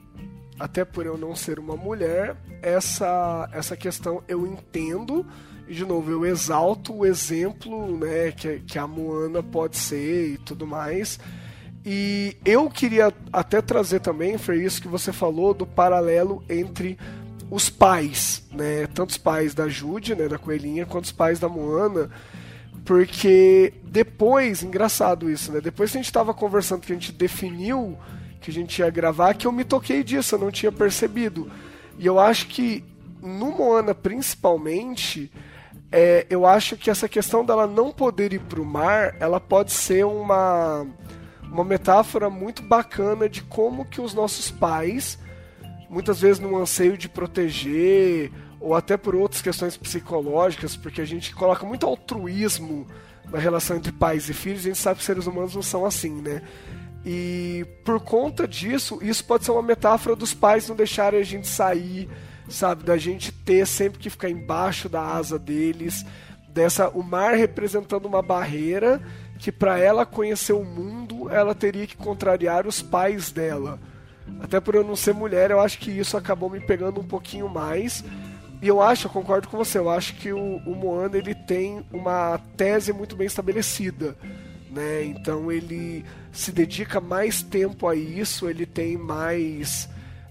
[0.59, 5.25] até por eu não ser uma mulher, essa, essa questão eu entendo.
[5.67, 10.37] E, de novo, eu exalto o exemplo né, que, que a Moana pode ser e
[10.37, 11.19] tudo mais.
[11.85, 16.97] E eu queria até trazer também, foi isso que você falou, do paralelo entre
[17.51, 18.87] os pais, né?
[18.87, 22.09] Tanto os pais da Jude, né, da coelhinha, quanto os pais da Moana,
[22.85, 25.61] porque depois, engraçado isso, né?
[25.61, 27.97] Depois que a gente estava conversando, que a gente definiu
[28.43, 31.49] que a gente ia gravar, que eu me toquei disso, eu não tinha percebido.
[31.97, 32.83] E eu acho que
[33.21, 35.31] no Moana, principalmente,
[35.89, 40.05] é, eu acho que essa questão dela não poder ir pro mar, ela pode ser
[40.05, 40.85] uma,
[41.43, 45.17] uma metáfora muito bacana de como que os nossos pais,
[45.89, 48.29] muitas vezes num anseio de proteger,
[48.59, 52.85] ou até por outras questões psicológicas, porque a gente coloca muito altruísmo
[53.31, 56.21] na relação entre pais e filhos, a gente sabe que seres humanos não são assim,
[56.21, 56.41] né?
[57.05, 61.47] E por conta disso, isso pode ser uma metáfora dos pais não deixarem a gente
[61.47, 62.09] sair,
[62.49, 62.83] sabe?
[62.83, 66.05] Da gente ter sempre que ficar embaixo da asa deles,
[66.47, 69.01] dessa o mar representando uma barreira
[69.37, 73.77] que para ela conhecer o mundo, ela teria que contrariar os pais dela.
[74.39, 77.49] Até por eu não ser mulher, eu acho que isso acabou me pegando um pouquinho
[77.49, 78.05] mais.
[78.61, 81.85] E eu acho, eu concordo com você, eu acho que o, o Moana ele tem
[81.91, 84.15] uma tese muito bem estabelecida.
[84.73, 85.05] Né?
[85.05, 89.87] Então ele se dedica mais tempo a isso, ele tem mais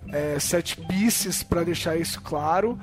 [0.09, 2.77] é, set pieces para deixar isso claro,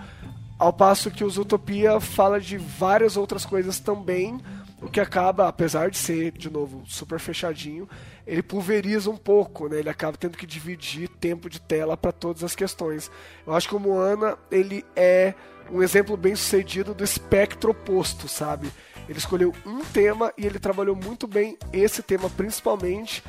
[0.57, 4.39] ao passo que o Utopia fala de várias outras coisas também,
[4.82, 7.88] o que acaba, apesar de ser, de novo, super fechadinho,
[8.26, 9.80] ele pulveriza um pouco, né?
[9.80, 13.12] Ele acaba tendo que dividir tempo de tela para todas as questões.
[13.45, 15.34] Eu acho que o Moana, ele é
[15.72, 18.72] um exemplo bem sucedido do espectro oposto, sabe?
[19.07, 23.24] Ele escolheu um tema e ele trabalhou muito bem esse tema, principalmente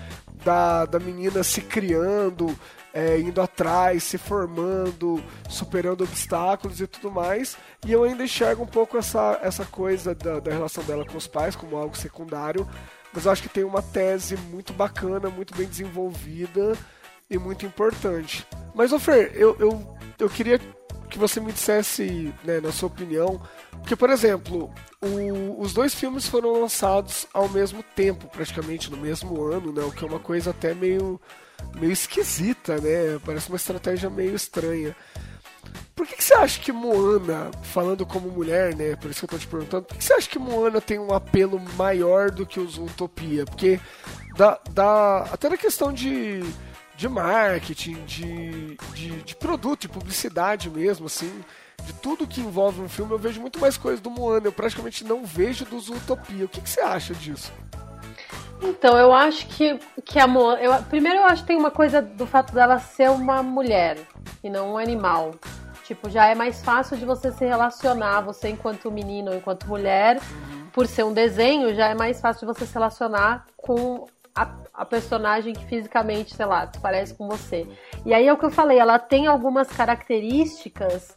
[0.45, 2.55] da, da menina se criando,
[2.93, 7.57] é, indo atrás, se formando, superando obstáculos e tudo mais.
[7.87, 11.27] E eu ainda enxergo um pouco essa, essa coisa da, da relação dela com os
[11.27, 12.69] pais como algo secundário,
[13.13, 16.77] mas eu acho que tem uma tese muito bacana, muito bem desenvolvida
[17.29, 18.47] e muito importante.
[18.75, 20.61] Mas, Ofer, eu, eu, eu queria
[21.11, 23.41] que você me dissesse, né, na sua opinião,
[23.73, 29.43] porque, por exemplo, o, os dois filmes foram lançados ao mesmo tempo, praticamente no mesmo
[29.43, 31.21] ano, né, o que é uma coisa até meio
[31.75, 33.21] meio esquisita, né?
[33.25, 34.97] Parece uma estratégia meio estranha.
[35.95, 38.97] Por que, que, você acha que Moana, falando como mulher, né?
[38.97, 40.99] Por isso que eu tô te perguntando, por que, que você acha que Moana tem
[40.99, 43.45] um apelo maior do que os Utopia?
[43.45, 43.79] Porque
[44.37, 46.41] dá, dá até na questão de,
[47.01, 51.43] de marketing, de, de, de produto, de publicidade mesmo, assim,
[51.83, 54.47] de tudo que envolve um filme, eu vejo muito mais coisa do Moana.
[54.47, 56.45] Eu praticamente não vejo dos Utopia.
[56.45, 57.51] O que, que você acha disso?
[58.61, 60.61] Então, eu acho que, que a Moana.
[60.61, 63.97] Eu, primeiro, eu acho que tem uma coisa do fato dela ser uma mulher
[64.45, 65.35] e não um animal.
[65.85, 70.19] Tipo, já é mais fácil de você se relacionar, você enquanto menino ou enquanto mulher,
[70.19, 70.67] uhum.
[70.71, 74.49] por ser um desenho, já é mais fácil de você se relacionar com a,
[74.81, 77.67] a, personagem que fisicamente, sei lá, parece com você.
[78.05, 81.17] E aí é o que eu falei, ela tem algumas características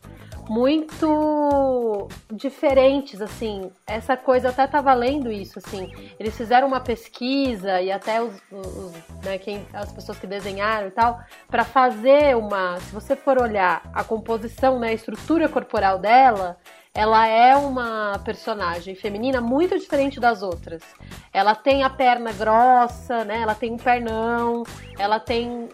[0.49, 3.71] muito diferentes, assim.
[3.87, 5.91] Essa coisa até tava lendo isso, assim.
[6.19, 8.93] Eles fizeram uma pesquisa e até os, os
[9.23, 12.77] né, quem, as pessoas que desenharam e tal, para fazer uma.
[12.79, 16.57] Se você for olhar a composição, né, a estrutura corporal dela,
[16.93, 20.83] ela é uma personagem feminina muito diferente das outras.
[21.33, 23.41] Ela tem a perna grossa, né?
[23.41, 24.63] Ela tem um pernão,
[24.97, 25.69] ela tem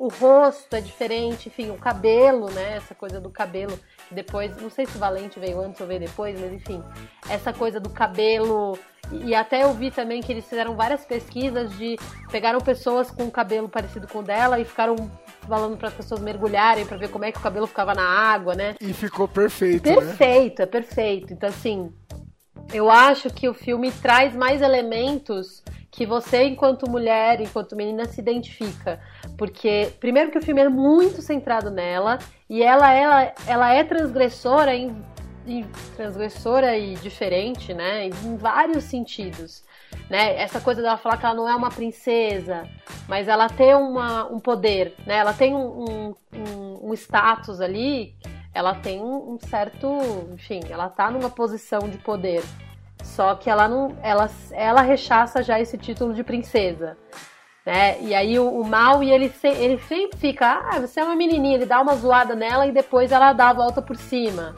[0.00, 2.76] o rosto é diferente, enfim, o cabelo, né?
[2.76, 3.78] Essa coisa do cabelo,
[4.10, 6.82] depois, não sei se Valente veio antes ou veio depois, mas enfim,
[7.28, 8.78] essa coisa do cabelo.
[9.12, 11.98] E até eu vi também que eles fizeram várias pesquisas de
[12.30, 14.96] pegaram pessoas com cabelo parecido com o dela e ficaram
[15.46, 18.54] falando para as pessoas mergulharem para ver como é que o cabelo ficava na água,
[18.54, 18.74] né?
[18.80, 19.82] E ficou perfeito.
[19.82, 20.64] Perfeito, né?
[20.64, 21.32] é perfeito.
[21.32, 21.92] Então, assim,
[22.72, 28.20] eu acho que o filme traz mais elementos que você, enquanto mulher, enquanto menina, se
[28.20, 29.00] identifica.
[29.36, 32.18] Porque, primeiro, que o filme é muito centrado nela
[32.48, 34.94] e ela, ela, ela é transgressora em,
[35.46, 35.64] em
[35.96, 38.06] transgressora e diferente, né?
[38.06, 39.64] Em vários sentidos.
[40.10, 40.42] Né?
[40.42, 42.68] Essa coisa dela falar que ela não é uma princesa,
[43.08, 45.18] mas ela tem uma, um poder, né?
[45.18, 48.16] Ela tem um, um, um status ali,
[48.52, 49.88] ela tem um certo,
[50.32, 52.42] enfim, ela tá numa posição de poder.
[53.04, 56.96] Só que ela não, ela, ela rechaça já esse título de princesa.
[57.64, 58.00] Né?
[58.00, 61.14] E aí o, o mal e ele, se, ele sempre fica, ah, você é uma
[61.14, 64.54] menininha, ele dá uma zoada nela e depois ela dá a volta por cima.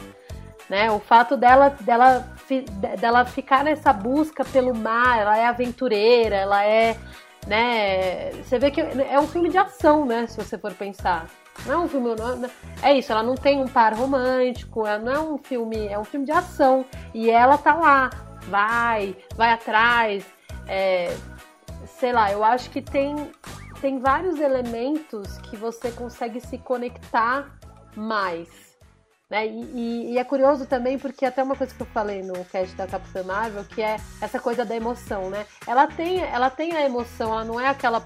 [0.70, 0.90] Né?
[0.90, 2.26] O fato dela, dela,
[2.60, 6.96] dela ficar nessa busca pelo mar, ela é aventureira, ela é,
[7.46, 8.30] né?
[8.42, 10.26] Você vê que é um filme de ação, né?
[10.26, 11.26] Se você for pensar.
[11.66, 12.14] Não é um filme.
[12.14, 12.50] Não,
[12.82, 16.26] é isso, ela não tem um par romântico, não é um filme, é um filme
[16.26, 16.84] de ação.
[17.14, 18.10] E ela tá lá,
[18.48, 20.24] vai, vai atrás.
[20.66, 21.14] É,
[21.98, 23.30] sei lá, eu acho que tem,
[23.80, 27.58] tem vários elementos que você consegue se conectar
[27.96, 28.71] mais.
[29.32, 29.46] Né?
[29.46, 32.76] E, e, e, é curioso também porque até uma coisa que eu falei no cast
[32.76, 35.46] da Capitã Marvel, que é essa coisa da emoção, né?
[35.66, 38.04] Ela tem, ela tem a emoção, ela não é aquela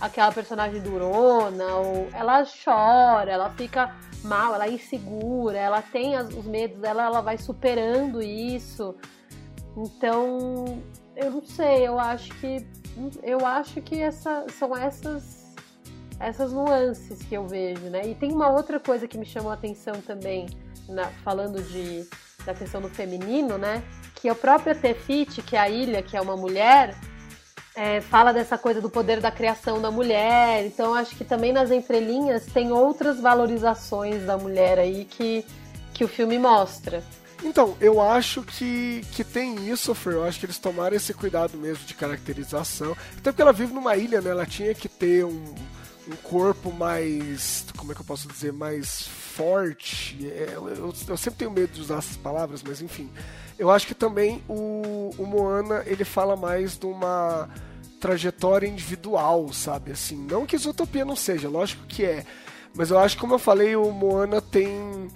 [0.00, 3.94] aquela personagem durona, ou ela chora, ela fica
[4.24, 8.96] mal, ela é insegura, ela tem as, os medos dela, ela vai superando isso.
[9.76, 10.82] Então,
[11.14, 12.66] eu não sei, eu acho que
[13.22, 15.54] eu acho que essa, são essas
[16.18, 18.08] essas nuances que eu vejo, né?
[18.08, 20.46] E tem uma outra coisa que me chamou a atenção também,
[20.88, 22.06] na, falando de,
[22.44, 23.82] da questão do feminino, né?
[24.14, 26.94] Que a própria Tefit, que é a ilha, que é uma mulher,
[27.74, 30.64] é, fala dessa coisa do poder da criação da mulher.
[30.64, 35.44] Então, acho que também nas entrelinhas tem outras valorizações da mulher aí que,
[35.92, 37.02] que o filme mostra.
[37.42, 40.14] Então, eu acho que, que tem isso, Fer.
[40.14, 42.96] Eu acho que eles tomaram esse cuidado mesmo de caracterização.
[43.18, 44.30] Até porque ela vive numa ilha, né?
[44.30, 45.54] Ela tinha que ter um,
[46.08, 47.66] um corpo mais.
[47.76, 48.50] Como é que eu posso dizer?
[48.52, 50.18] Mais forte.
[50.26, 53.10] É, eu, eu, sempre tenho medo de usar essas palavras, mas enfim.
[53.58, 57.48] Eu acho que também o, o Moana ele fala mais de uma
[58.00, 59.92] trajetória individual, sabe?
[59.92, 62.24] Assim, não que Isotopia não seja, lógico que é.
[62.74, 65.08] Mas eu acho que, como eu falei, o Moana tem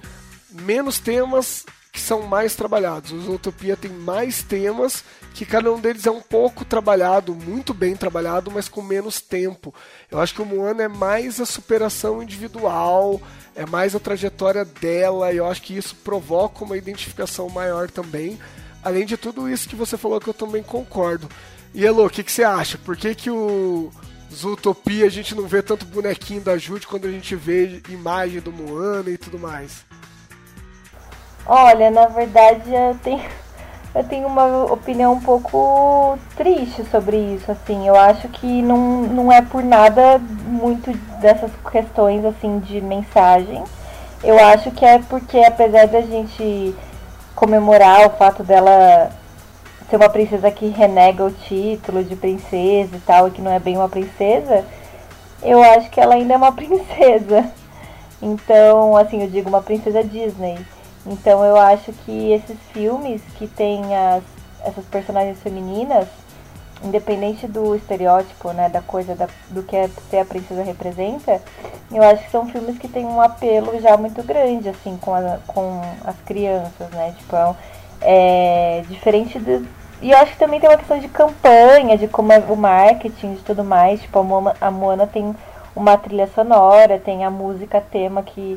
[0.51, 3.11] menos temas que são mais trabalhados.
[3.11, 5.03] O Zootopia tem mais temas
[5.35, 9.75] que cada um deles é um pouco trabalhado, muito bem trabalhado, mas com menos tempo.
[10.11, 13.21] Eu acho que o Moana é mais a superação individual,
[13.59, 18.39] é mais a trajetória dela, e eu acho que isso provoca uma identificação maior também.
[18.85, 21.29] Além de tudo isso que você falou que eu também concordo.
[21.75, 22.79] E Elo, o que, que você acha?
[22.79, 23.91] Por que, que o
[24.33, 28.53] Zootopia a gente não vê tanto bonequinho da Jude quando a gente vê imagem do
[28.53, 29.85] Moana e tudo mais?
[31.45, 33.29] Olha, na verdade eu tenho,
[33.99, 37.89] eu tenho uma opinião um pouco triste sobre isso, assim.
[37.89, 43.65] Eu acho que não, não é por nada muito dessas questões, assim, de mensagem.
[44.23, 46.77] Eu acho que é porque, apesar da gente
[47.35, 49.11] comemorar o fato dela
[49.91, 53.59] ser uma princesa que renega o título de princesa e tal, e que não é
[53.59, 54.65] bem uma princesa,
[55.43, 57.51] eu acho que ela ainda é uma princesa.
[58.23, 60.57] Então, assim, eu digo uma princesa Disney.
[61.09, 64.23] Então eu acho que esses filmes que têm as,
[64.63, 66.07] essas personagens femininas,
[66.85, 69.77] independente do estereótipo, né, da coisa da, do que
[70.11, 71.41] ser a princesa representa,
[71.91, 75.39] eu acho que são filmes que têm um apelo já muito grande, assim, com, a,
[75.47, 77.57] com as crianças, né, tipo, é,
[78.03, 79.67] é diferente do...
[80.01, 83.35] E eu acho que também tem uma questão de campanha, de como é o marketing,
[83.35, 85.35] de tudo mais, tipo, a Moana, a Moana tem
[85.79, 88.57] uma trilha sonora, tem a música tema que,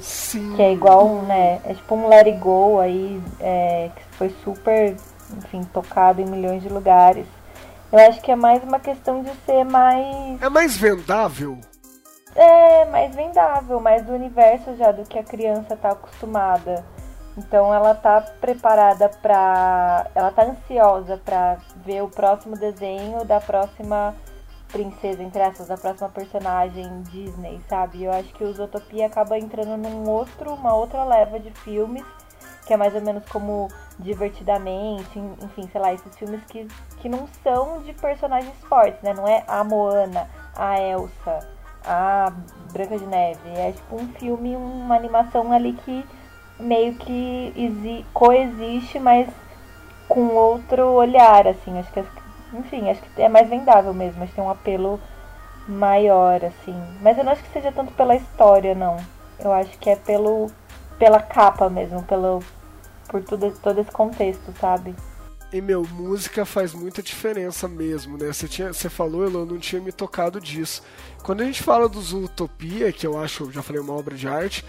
[0.55, 1.61] que é igual, né?
[1.63, 4.95] É tipo um Let It Go aí, é, que foi super,
[5.37, 7.27] enfim, tocado em milhões de lugares.
[7.91, 10.41] Eu acho que é mais uma questão de ser mais.
[10.41, 11.59] É mais vendável?
[12.35, 16.83] É, mais vendável, mais do universo já do que a criança tá acostumada.
[17.37, 20.07] Então ela tá preparada pra.
[20.15, 24.15] Ela tá ansiosa pra ver o próximo desenho da próxima
[24.71, 28.03] princesa, entre essas, da próxima personagem Disney, sabe?
[28.03, 32.03] Eu acho que o Zootopia acaba entrando num outro, uma outra leva de filmes,
[32.65, 33.67] que é mais ou menos como
[34.01, 36.67] Divertidamente, enfim, sei lá, esses filmes que,
[36.97, 39.13] que não são de personagens fortes, né?
[39.13, 41.47] Não é a Moana, a Elsa,
[41.85, 42.33] a
[42.73, 43.47] Branca de Neve.
[43.55, 46.03] É tipo um filme, uma animação ali que
[46.59, 49.29] meio que coexiste, mas
[50.07, 51.77] com outro olhar, assim.
[51.77, 52.03] Acho que
[52.53, 54.99] enfim, acho que é mais vendável mesmo, acho que tem um apelo
[55.67, 56.75] maior, assim.
[57.01, 58.97] Mas eu não acho que seja tanto pela história, não.
[59.39, 60.51] Eu acho que é pelo
[60.97, 62.43] pela capa mesmo, pelo
[63.07, 64.95] por tudo, todo esse contexto, sabe?
[65.51, 68.27] E meu, música faz muita diferença mesmo, né?
[68.31, 70.81] Você, tinha, você falou, eu não tinha me tocado disso.
[71.23, 74.63] Quando a gente fala do Zootopia, que eu acho, já falei, uma obra de arte,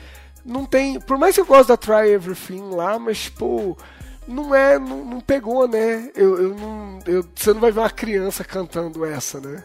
[0.45, 0.99] não tem.
[0.99, 3.79] Por mais que eu goste da Try Everything lá, mas, tipo,
[4.27, 6.11] não é, não, não pegou, né?
[6.15, 9.65] Eu, eu não, eu, você não vai ver uma criança cantando essa, né?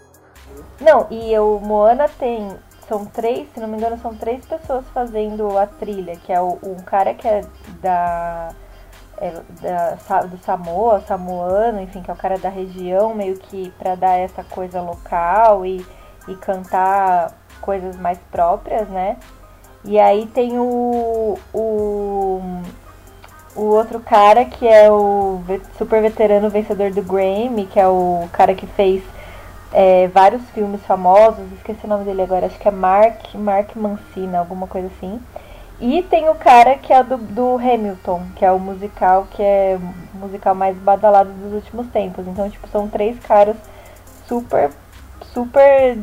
[0.79, 2.55] Não, e o Moana tem.
[2.87, 6.57] São três, se não me engano, são três pessoas fazendo a trilha, que é o,
[6.63, 7.41] um cara que é
[7.81, 8.49] da.
[9.19, 13.95] É, da, do Samoa, samoano, enfim, que é o cara da região, meio que para
[13.95, 15.83] dar essa coisa local e,
[16.27, 19.17] e cantar coisas mais próprias, né?
[19.83, 22.41] E aí tem o, o
[23.57, 25.41] o outro cara que é o
[25.77, 29.03] super veterano vencedor do Grammy, que é o cara que fez
[29.73, 34.37] é, vários filmes famosos, esqueci o nome dele agora, acho que é Mark, Mark Mancina,
[34.37, 35.19] alguma coisa assim.
[35.79, 39.79] E tem o cara que é do, do Hamilton, que é o musical que é
[40.13, 42.27] o musical mais badalado dos últimos tempos.
[42.27, 43.55] Então, tipo, são três caras
[44.27, 44.69] super,
[45.33, 45.97] super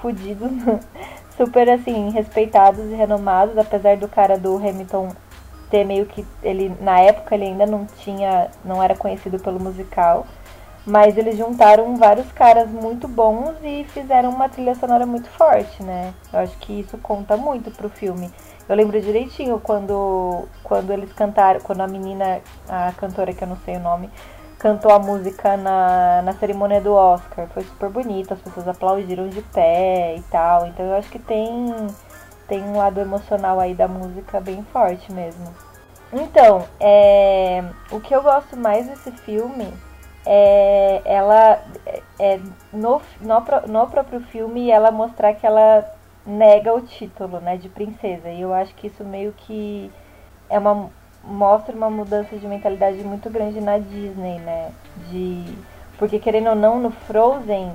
[0.00, 0.50] fodidos
[1.36, 5.10] super assim respeitados e renomados, apesar do cara do Hamilton
[5.70, 10.26] ter meio que ele na época ele ainda não tinha, não era conhecido pelo musical,
[10.84, 16.12] mas eles juntaram vários caras muito bons e fizeram uma trilha sonora muito forte, né?
[16.32, 18.30] Eu acho que isso conta muito pro filme.
[18.68, 23.56] Eu lembro direitinho quando quando eles cantaram, quando a menina, a cantora que eu não
[23.64, 24.08] sei o nome,
[24.60, 27.48] cantou a música na, na cerimônia do Oscar.
[27.48, 30.66] Foi super bonito, as pessoas aplaudiram de pé e tal.
[30.66, 31.74] Então eu acho que tem,
[32.50, 35.54] tem um lado emocional aí da música bem forte mesmo.
[36.12, 39.72] Então, é, o que eu gosto mais desse filme
[40.26, 41.62] é ela
[42.18, 42.40] é,
[42.72, 45.88] no, no, no próprio filme ela mostrar que ela
[46.26, 48.28] nega o título né, de princesa.
[48.28, 49.88] E eu acho que isso meio que
[50.50, 50.90] é uma
[51.22, 54.72] mostra uma mudança de mentalidade muito grande na Disney, né?
[55.08, 55.44] De
[55.96, 57.72] porque querendo ou não no Frozen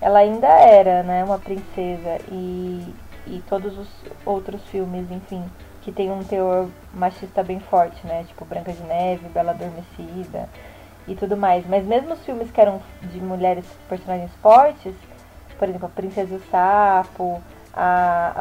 [0.00, 2.94] ela ainda era, né, uma princesa e
[3.30, 3.88] e todos os
[4.24, 5.44] outros filmes, enfim,
[5.82, 8.24] que tem um teor machista bem forte, né?
[8.24, 10.48] Tipo Branca de Neve, Bela Adormecida
[11.06, 11.66] e tudo mais.
[11.66, 14.94] Mas mesmo os filmes que eram de mulheres personagens fortes,
[15.58, 17.42] por exemplo, a Princesa e o Sapo,
[17.74, 18.32] a,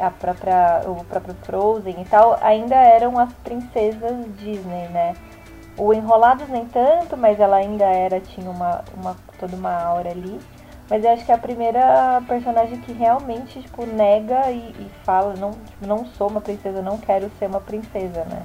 [0.00, 5.14] a, a, própria, o próprio Frozen e tal, ainda eram as princesas Disney, né?
[5.76, 10.40] O Enrolados nem tanto, mas ela ainda era, tinha uma, uma, toda uma aura ali.
[10.90, 15.34] Mas eu acho que é a primeira personagem que realmente, tipo, nega e, e fala,
[15.38, 18.42] não, não sou uma princesa, não quero ser uma princesa, né?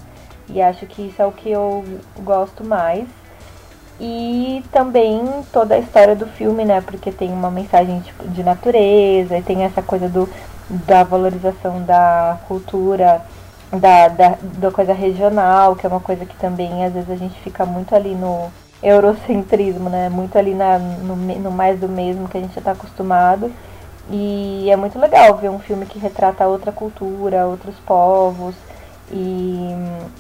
[0.50, 1.86] E acho que isso é o que eu
[2.20, 3.08] gosto mais.
[4.00, 5.22] E também
[5.54, 6.82] toda a história do filme, né?
[6.82, 10.28] Porque tem uma mensagem tipo, de natureza, e tem essa coisa do,
[10.70, 13.22] da valorização da cultura,
[13.72, 17.40] da, da, da coisa regional, que é uma coisa que também às vezes a gente
[17.40, 18.52] fica muito ali no
[18.84, 20.10] eurocentrismo, né?
[20.10, 23.52] Muito ali na, no, no mais do mesmo que a gente já está acostumado.
[24.10, 28.54] E é muito legal ver um filme que retrata outra cultura, outros povos,
[29.12, 29.70] e,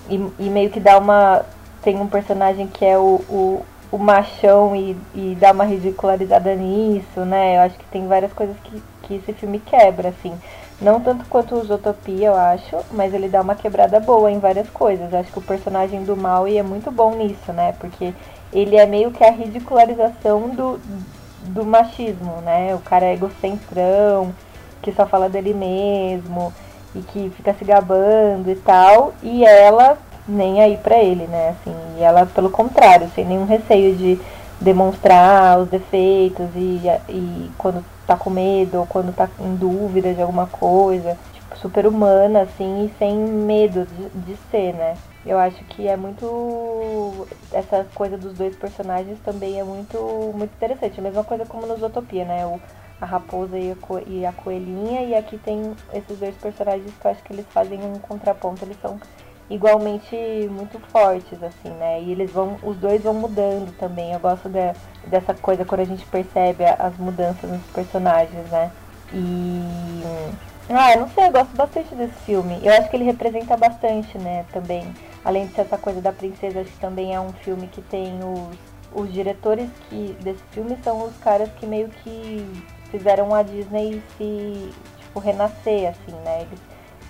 [0.09, 1.43] e, e meio que dá uma
[1.83, 7.19] tem um personagem que é o, o, o machão e, e dá uma ridicularizada nisso,
[7.25, 7.57] né?
[7.57, 10.33] Eu acho que tem várias coisas que, que esse filme quebra, assim.
[10.81, 14.69] Não tanto quanto o Zootopia, eu acho, mas ele dá uma quebrada boa em várias
[14.69, 15.11] coisas.
[15.11, 17.75] Eu acho que o personagem do Maui é muito bom nisso, né?
[17.79, 18.13] Porque
[18.53, 20.79] ele é meio que a ridicularização do,
[21.47, 22.73] do machismo, né?
[22.75, 24.33] O cara é egocentrão,
[24.81, 26.53] que só fala dele mesmo
[26.95, 29.13] e que fica se gabando e tal.
[29.23, 29.97] E ela
[30.27, 31.49] nem aí para ele, né?
[31.49, 34.19] Assim, e ela, pelo contrário, sem nenhum receio de
[34.61, 40.21] demonstrar os defeitos e, e quando tá com medo ou quando tá em dúvida de
[40.21, 44.95] alguma coisa, tipo, super humana, assim, e sem medo de, de ser, né?
[45.25, 47.27] Eu acho que é muito.
[47.51, 49.97] Essa coisa dos dois personagens também é muito,
[50.35, 50.99] muito interessante.
[50.99, 52.45] A mesma coisa como no Zootopia, né?
[52.45, 52.59] O,
[52.99, 57.07] a raposa e a, co e a coelhinha, e aqui tem esses dois personagens que
[57.07, 58.99] eu acho que eles fazem um contraponto, eles são
[59.49, 60.15] igualmente
[60.49, 62.01] muito fortes, assim, né?
[62.01, 64.13] E eles vão, os dois vão mudando também.
[64.13, 64.73] Eu gosto de,
[65.07, 68.71] dessa coisa quando a gente percebe as mudanças nos personagens, né?
[69.13, 69.63] E.
[70.69, 72.59] Ah, eu não sei, eu gosto bastante desse filme.
[72.63, 74.93] Eu acho que ele representa bastante, né, também.
[75.23, 78.19] Além de ser essa coisa da princesa, acho que também é um filme que tem
[78.23, 78.57] os,
[78.93, 82.45] os diretores que desse filme são os caras que meio que
[82.91, 86.41] fizeram a Disney se, tipo, renascer, assim, né?
[86.41, 86.59] Eles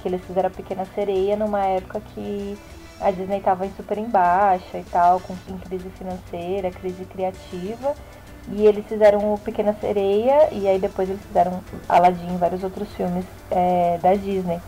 [0.04, 2.58] que eles fizeram a Pequena Sereia numa época que
[3.00, 7.96] a Disney estava super em baixa e tal, com, em crise financeira, crise criativa.
[8.50, 12.90] E eles fizeram o Pequena Sereia e aí depois eles fizeram Aladdin e vários outros
[12.94, 14.60] filmes é, da Disney.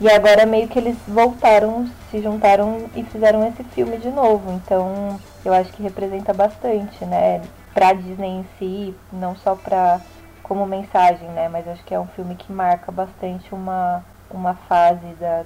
[0.00, 4.50] E agora meio que eles voltaram, se juntaram e fizeram esse filme de novo.
[4.52, 7.42] Então eu acho que representa bastante, né?
[7.74, 10.00] Pra Disney em si, não só pra
[10.42, 11.48] como mensagem, né?
[11.50, 15.44] Mas acho que é um filme que marca bastante uma, uma fase da,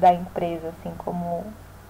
[0.00, 1.44] da empresa, assim, como,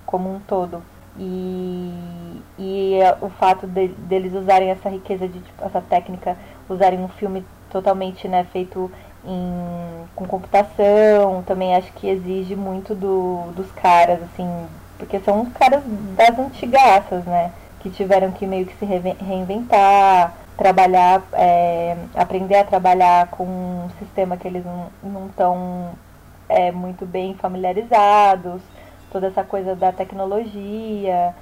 [0.04, 0.82] como um todo.
[1.16, 6.36] E, e o fato de, deles usarem essa riqueza de tipo, essa técnica,
[6.68, 8.90] usarem um filme totalmente né, feito
[9.25, 14.66] em, com computação, também acho que exige muito do, dos caras, assim,
[14.99, 15.83] porque são os caras
[16.16, 17.53] das antigaças, né?
[17.81, 24.37] Que tiveram que meio que se reinventar, trabalhar, é, aprender a trabalhar com um sistema
[24.37, 24.64] que eles
[25.03, 25.91] não estão
[26.49, 28.61] é, muito bem familiarizados,
[29.11, 31.34] toda essa coisa da tecnologia,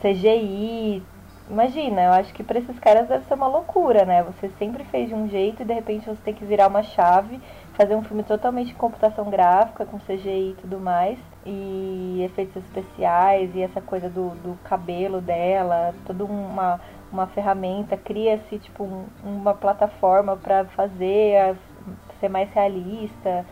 [0.00, 1.02] CGI.
[1.48, 4.22] Imagina, eu acho que para esses caras deve ser uma loucura, né?
[4.24, 7.40] Você sempre fez de um jeito e de repente você tem que virar uma chave,
[7.74, 13.54] fazer um filme totalmente de computação gráfica, com CGI e tudo mais, e efeitos especiais,
[13.54, 16.80] e essa coisa do, do cabelo dela, toda uma,
[17.12, 21.56] uma ferramenta, cria-se tipo um, uma plataforma para fazer as
[22.20, 23.44] ser mais realista.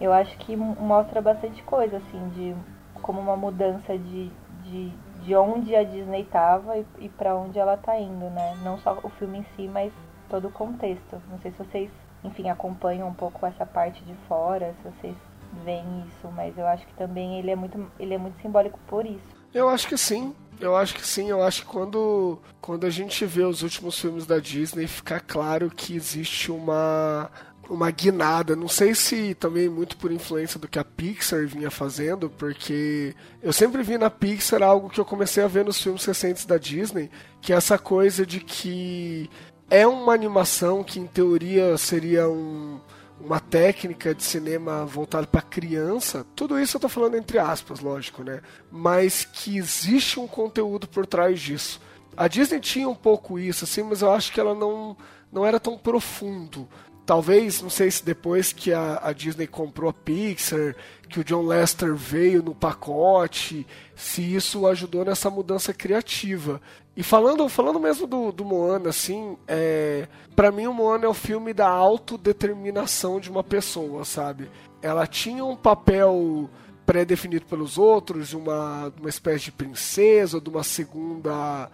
[0.00, 2.56] Eu acho que mostra bastante coisa, assim, de
[3.02, 4.30] como uma mudança de,
[4.64, 8.56] de, de onde a Disney estava e, e para onde ela está indo, né?
[8.62, 9.92] Não só o filme em si, mas
[10.28, 11.20] todo o contexto.
[11.30, 11.90] Não sei se vocês,
[12.24, 15.16] enfim, acompanham um pouco essa parte de fora, se vocês
[15.64, 19.04] veem isso, mas eu acho que também ele é muito, ele é muito simbólico por
[19.04, 19.40] isso.
[19.52, 20.34] Eu acho que sim.
[20.60, 24.26] Eu acho que sim, eu acho que quando, quando a gente vê os últimos filmes
[24.26, 27.30] da Disney, fica claro que existe uma,
[27.70, 28.56] uma guinada.
[28.56, 33.52] Não sei se também muito por influência do que a Pixar vinha fazendo, porque eu
[33.52, 37.10] sempre vi na Pixar algo que eu comecei a ver nos filmes recentes da Disney,
[37.40, 39.30] que é essa coisa de que
[39.70, 42.80] é uma animação que em teoria seria um
[43.20, 48.24] uma técnica de cinema voltada para criança, tudo isso eu estou falando entre aspas, lógico,
[48.24, 48.40] né?
[48.70, 51.80] Mas que existe um conteúdo por trás disso.
[52.16, 54.96] A Disney tinha um pouco isso, assim, mas eu acho que ela não,
[55.30, 56.66] não era tão profundo.
[57.10, 60.76] Talvez, não sei se depois que a, a Disney comprou a Pixar,
[61.08, 63.66] que o John Lester veio no pacote,
[63.96, 66.60] se isso ajudou nessa mudança criativa.
[66.96, 70.06] E falando, falando mesmo do, do Moana, assim, é,
[70.36, 74.48] para mim o Moana é o filme da autodeterminação de uma pessoa, sabe?
[74.80, 76.48] Ela tinha um papel
[76.86, 81.68] pré-definido pelos outros, de uma, uma espécie de princesa, de uma segunda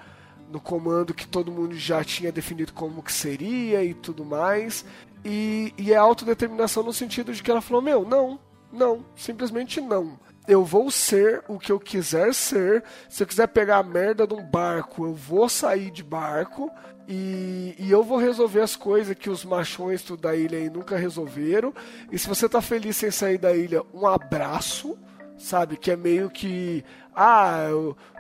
[0.50, 4.84] no comando que todo mundo já tinha definido como que seria e tudo mais.
[5.26, 8.38] E, e é autodeterminação no sentido de que ela falou, meu, não,
[8.72, 12.84] não, simplesmente não eu vou ser o que eu quiser ser.
[13.08, 16.70] Se eu quiser pegar a merda de um barco, eu vou sair de barco.
[17.08, 21.72] E, e eu vou resolver as coisas que os machões da ilha aí nunca resolveram.
[22.10, 24.96] E se você tá feliz sem sair da ilha, um abraço,
[25.38, 25.76] sabe?
[25.76, 26.84] Que é meio que.
[27.18, 27.68] Ah,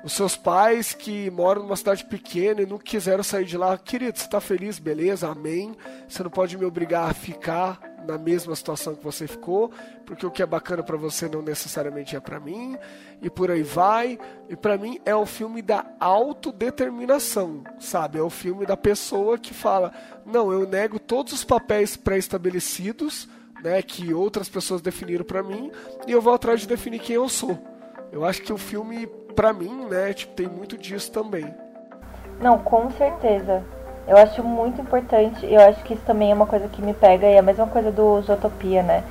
[0.02, 3.76] os seus pais que moram numa cidade pequena e não quiseram sair de lá.
[3.76, 4.78] Querido, você tá feliz?
[4.78, 5.76] Beleza, amém.
[6.08, 9.70] Você não pode me obrigar a ficar na mesma situação que você ficou,
[10.06, 12.78] porque o que é bacana para você não necessariamente é para mim,
[13.20, 14.18] e por aí vai.
[14.48, 18.18] E para mim é o filme da autodeterminação, sabe?
[18.18, 19.92] É o filme da pessoa que fala:
[20.24, 23.28] "Não, eu nego todos os papéis pré-estabelecidos,
[23.62, 25.70] né, que outras pessoas definiram para mim,
[26.06, 27.75] e eu vou atrás de definir quem eu sou".
[28.12, 29.06] Eu acho que o filme
[29.36, 31.54] para mim, né, tipo, tem muito disso também.
[32.40, 33.62] Não, com certeza.
[34.08, 37.26] Eu acho muito importante, eu acho que isso também é uma coisa que me pega,
[37.26, 39.02] e é a mesma coisa do Zootopia, né?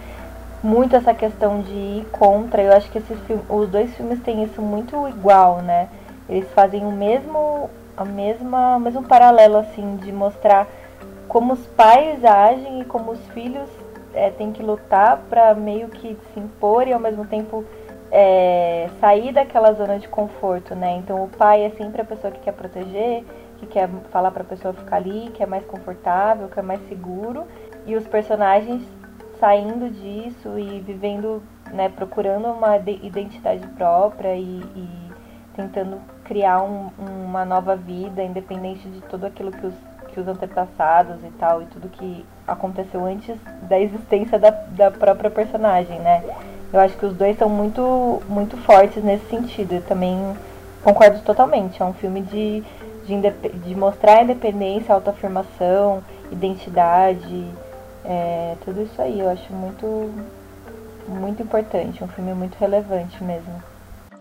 [0.63, 4.43] Muito essa questão de ir contra, eu acho que esses filmes, os dois filmes têm
[4.43, 5.89] isso muito igual, né?
[6.29, 10.65] Eles fazem o mesmo, a mesma, o mesmo paralelo, assim, de mostrar
[11.27, 13.69] como os pais agem e como os filhos
[14.13, 17.65] é, têm que lutar para meio que se impor e ao mesmo tempo
[18.11, 20.97] é, sair daquela zona de conforto, né?
[20.97, 23.23] Então o pai é sempre a pessoa que quer proteger,
[23.57, 26.85] que quer falar para a pessoa ficar ali, que é mais confortável, que é mais
[26.87, 27.45] seguro,
[27.85, 28.83] e os personagens
[29.39, 31.41] saindo disso e vivendo,
[31.71, 35.05] né, procurando uma identidade própria e, e
[35.55, 39.73] tentando criar um, uma nova vida, independente de tudo aquilo que os,
[40.09, 45.29] que os antepassados e tal, e tudo que aconteceu antes da existência da, da própria
[45.29, 46.23] personagem, né?
[46.75, 49.73] Eu acho que os dois são muito, muito fortes nesse sentido.
[49.75, 50.17] Eu também
[50.83, 51.81] concordo totalmente.
[51.81, 52.63] É um filme de
[53.05, 57.45] de, de mostrar independência, autoafirmação, identidade,
[58.03, 59.19] é, tudo isso aí.
[59.19, 60.11] Eu acho muito,
[61.07, 63.63] muito importante, um filme muito relevante mesmo.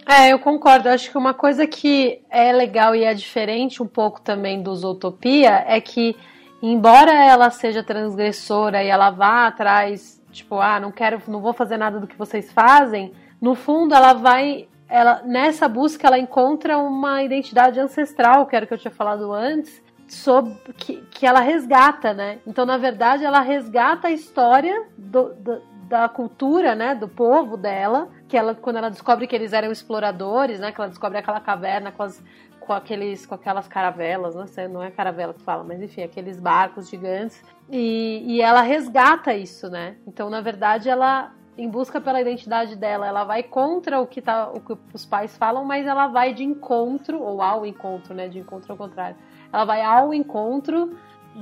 [0.07, 0.89] É, eu concordo.
[0.89, 4.75] Eu acho que uma coisa que é legal e é diferente um pouco também do
[4.75, 6.15] Zootopia é que,
[6.63, 11.77] embora ela seja transgressora e ela vá atrás, tipo, ah, não quero, não vou fazer
[11.77, 17.23] nada do que vocês fazem, no fundo ela vai ela nessa busca ela encontra uma
[17.23, 22.13] identidade ancestral, que era o que eu tinha falado antes, sobre que, que ela resgata,
[22.13, 22.39] né?
[22.47, 28.09] Então, na verdade, ela resgata a história do, do, da cultura, né, do povo dela,
[28.29, 31.93] que ela quando ela descobre que eles eram exploradores, né, que ela descobre aquela caverna
[31.93, 32.23] com as
[32.65, 36.41] com aqueles com aquelas caravelas, não sei, não é caravela que fala, mas enfim, aqueles
[36.41, 37.43] barcos gigantes.
[37.71, 39.97] E, e ela resgata isso, né?
[40.07, 44.51] Então, na verdade, ela em busca pela identidade dela, ela vai contra o que, tá,
[44.51, 48.29] o que os pais falam, mas ela vai de encontro, ou ao encontro, né?
[48.29, 49.17] De encontro ao contrário.
[49.53, 50.97] Ela vai ao encontro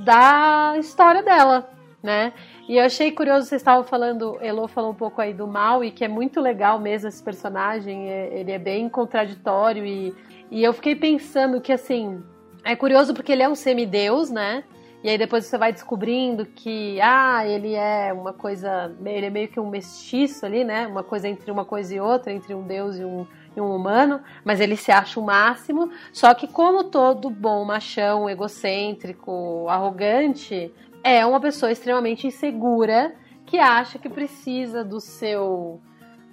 [0.05, 1.69] da história dela,
[2.01, 2.33] né?
[2.69, 5.89] E eu achei curioso, vocês estavam falando, Elo falou um pouco aí do mal, e
[5.89, 10.13] que é muito legal mesmo esse personagem, é, ele é bem contraditório, e,
[10.51, 12.23] e eu fiquei pensando que, assim,
[12.63, 14.63] é curioso porque ele é um semideus, né?
[15.03, 19.49] E aí depois você vai descobrindo que, ah, ele é uma coisa, ele é meio
[19.49, 20.87] que um mestiço ali, né?
[20.87, 24.21] Uma coisa entre uma coisa e outra, entre um deus e um, e um humano,
[24.45, 25.91] mas ele se acha o máximo.
[26.13, 33.13] Só que como todo bom machão, egocêntrico, arrogante, é uma pessoa extremamente insegura
[33.45, 35.81] que acha que precisa do seu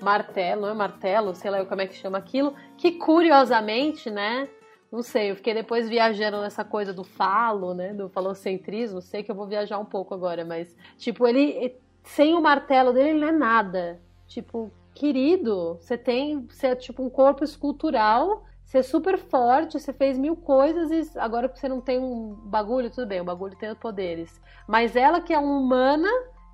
[0.01, 4.49] martelo, não é martelo, sei lá como é que chama aquilo, que curiosamente, né?
[4.91, 7.95] Não sei, eu fiquei depois viajando nessa coisa do falo, né?
[7.95, 9.01] Do falocentrismo.
[9.01, 13.11] Sei que eu vou viajar um pouco agora, mas, tipo, ele, sem o martelo dele,
[13.11, 14.01] ele não é nada.
[14.27, 19.93] Tipo, querido, você tem, você é tipo um corpo escultural, você é super forte, você
[19.93, 23.57] fez mil coisas e agora que você não tem um bagulho, tudo bem, o bagulho
[23.57, 24.41] tem poderes.
[24.69, 26.09] Mas ela que é uma humana,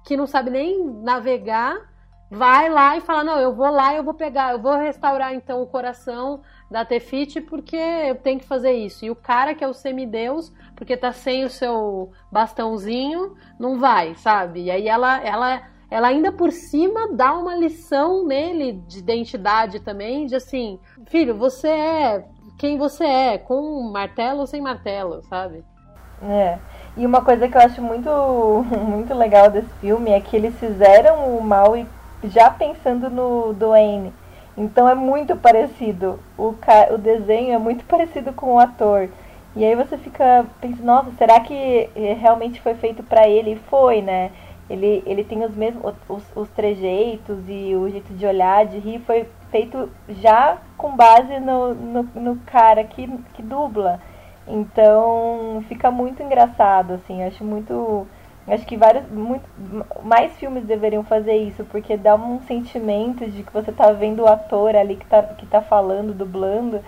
[0.05, 1.93] que não sabe nem navegar,
[2.31, 5.63] vai lá e fala: Não, eu vou lá, eu vou pegar, eu vou restaurar então
[5.63, 6.41] o coração
[6.71, 9.05] da Tefiti porque eu tenho que fazer isso.
[9.05, 14.15] E o cara que é o semideus, porque tá sem o seu bastãozinho, não vai,
[14.17, 14.65] sabe?
[14.65, 20.27] E aí ela, ela, ela ainda por cima dá uma lição nele de identidade também,
[20.27, 22.25] de assim, filho, você é
[22.59, 25.63] quem você é, com martelo ou sem martelo, sabe?
[26.23, 26.59] É.
[26.97, 28.09] E uma coisa que eu acho muito,
[28.89, 31.87] muito legal desse filme é que eles fizeram o mal e
[32.27, 34.13] já pensando no Duane.
[34.57, 36.19] Então é muito parecido.
[36.37, 36.55] O,
[36.93, 39.09] o desenho é muito parecido com o ator.
[39.55, 41.89] E aí você fica pensando, nossa, será que
[42.21, 43.53] realmente foi feito para ele?
[43.53, 44.31] E foi, né?
[44.69, 48.99] Ele, ele tem os mesmos os, os trejeitos e o jeito de olhar, de rir,
[49.01, 54.01] foi feito já com base no, no, no cara que, que dubla.
[54.47, 58.07] Então fica muito engraçado, assim, acho muito
[58.49, 59.45] Acho que vários, muito,
[60.05, 64.29] mais filmes deveriam fazer isso, porque dá um sentimento de que você tá vendo o
[64.29, 66.81] ator ali que tá, que tá falando, dublando,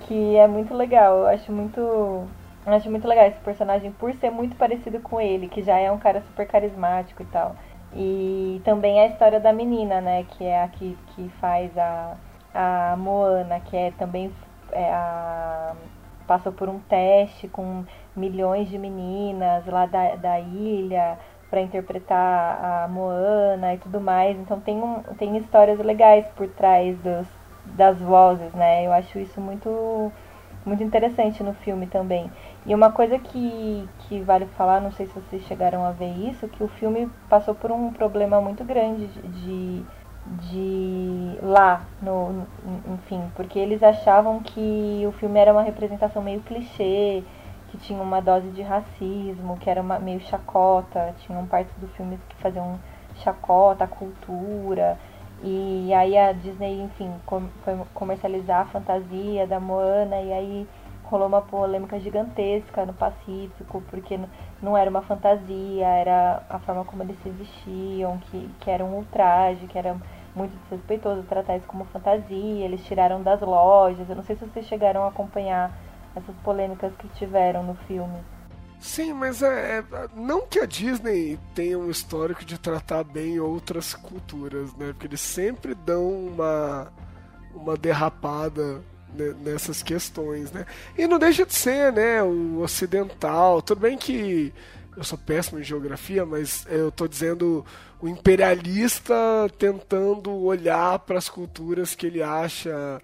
[0.00, 1.20] que é muito legal.
[1.20, 2.26] Eu acho muito.
[2.66, 5.98] Acho muito legal esse personagem por ser muito parecido com ele, que já é um
[5.98, 7.56] cara super carismático e tal.
[7.94, 10.24] E também a história da menina, né?
[10.30, 12.16] Que é a que, que faz a,
[12.54, 14.32] a Moana, que é também
[14.72, 15.74] é a,
[16.26, 17.84] passou por um teste com
[18.16, 21.18] milhões de meninas lá da, da ilha
[21.50, 24.36] para interpretar a Moana e tudo mais.
[24.38, 27.26] Então tem, um, tem histórias legais por trás dos,
[27.76, 28.84] das vozes, né?
[28.86, 30.10] Eu acho isso muito,
[30.66, 32.30] muito interessante no filme também.
[32.66, 36.48] E uma coisa que, que vale falar, não sei se vocês chegaram a ver isso,
[36.48, 39.84] que o filme passou por um problema muito grande de, de
[41.42, 42.46] lá, no,
[42.94, 47.22] enfim, porque eles achavam que o filme era uma representação meio clichê,
[47.68, 52.18] que tinha uma dose de racismo, que era uma, meio chacota, tinham partes do filme
[52.28, 52.78] que faziam
[53.16, 54.98] chacota a cultura.
[55.42, 60.68] E aí a Disney, enfim, com, foi comercializar a fantasia da Moana e aí
[61.04, 64.18] rolou uma polêmica gigantesca no Pacífico, porque
[64.62, 68.94] não era uma fantasia, era a forma como eles se vestiam, que, que era um
[68.94, 69.96] ultraje, que era
[70.34, 74.08] muito desrespeitoso tratar isso como fantasia, eles tiraram das lojas.
[74.08, 75.72] Eu não sei se vocês chegaram a acompanhar
[76.14, 78.18] essas polêmicas que tiveram no filme.
[78.80, 79.84] Sim, mas é, é,
[80.14, 84.88] não que a Disney tenha um histórico de tratar bem outras culturas, né?
[84.88, 86.92] Porque eles sempre dão uma
[87.54, 88.82] uma derrapada
[89.42, 90.66] nessas questões, né?
[90.98, 93.62] E não deixa de ser, né, o ocidental.
[93.62, 94.52] Tudo bem que
[94.96, 97.64] eu sou péssimo em geografia, mas eu estou dizendo
[98.00, 99.14] o imperialista
[99.58, 103.00] tentando olhar para as culturas que ele acha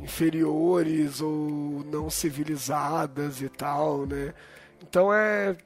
[0.00, 4.34] inferiores ou não civilizadas e tal, né?
[4.82, 5.56] Então é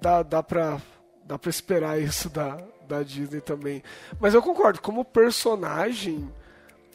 [0.00, 0.80] dá, dá pra
[1.24, 2.58] dá para esperar isso da,
[2.88, 3.82] da Disney também.
[4.18, 6.28] Mas eu concordo, como personagem,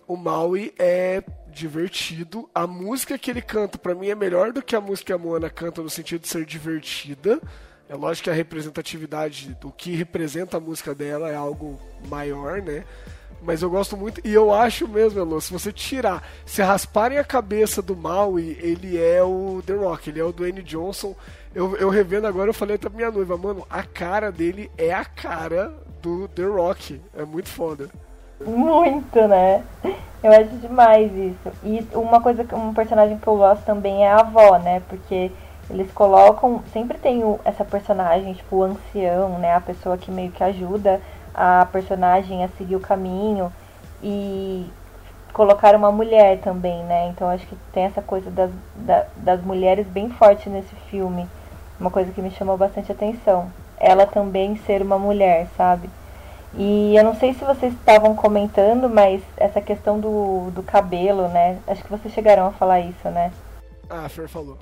[0.05, 2.49] o Maui é divertido.
[2.53, 5.17] A música que ele canta, para mim, é melhor do que a música que a
[5.17, 7.41] Moana canta no sentido de ser divertida.
[7.87, 11.79] É lógico que a representatividade do que representa a música dela é algo
[12.09, 12.83] maior, né?
[13.41, 17.23] Mas eu gosto muito, e eu acho mesmo, Elô, se você tirar, se rasparem a
[17.23, 21.15] cabeça do Maui, ele é o The Rock, ele é o Dwayne Johnson.
[21.53, 25.05] Eu, eu revendo agora, eu falei pra minha noiva, mano, a cara dele é a
[25.05, 25.71] cara
[26.01, 26.99] do The Rock.
[27.15, 27.89] É muito foda.
[28.43, 29.63] Muito, né?
[30.23, 31.51] Eu acho demais isso.
[31.63, 34.81] E uma coisa, um personagem que eu gosto também é a avó, né?
[34.89, 35.31] Porque
[35.69, 39.55] eles colocam, sempre tem essa personagem, tipo, o ancião, né?
[39.55, 41.01] A pessoa que meio que ajuda
[41.33, 43.51] a personagem a seguir o caminho
[44.01, 44.69] e
[45.33, 47.07] colocar uma mulher também, né?
[47.09, 51.27] Então acho que tem essa coisa das, da, das mulheres bem forte nesse filme.
[51.79, 53.51] Uma coisa que me chamou bastante atenção.
[53.77, 55.89] Ela também ser uma mulher, sabe?
[56.53, 61.57] E eu não sei se vocês estavam comentando, mas essa questão do, do cabelo, né?
[61.67, 63.31] Acho que vocês chegaram a falar isso, né?
[63.89, 64.57] Ah, a Fer falou.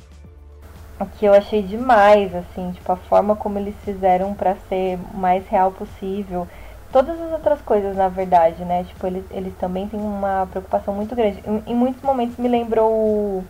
[1.03, 5.17] O que eu achei demais, assim, tipo, a forma como eles fizeram para ser o
[5.17, 6.47] mais real possível
[6.91, 8.83] todas as outras coisas, na verdade, né?
[8.83, 11.41] Tipo, eles, eles também têm uma preocupação muito grande.
[11.45, 13.43] Em, em muitos momentos me lembrou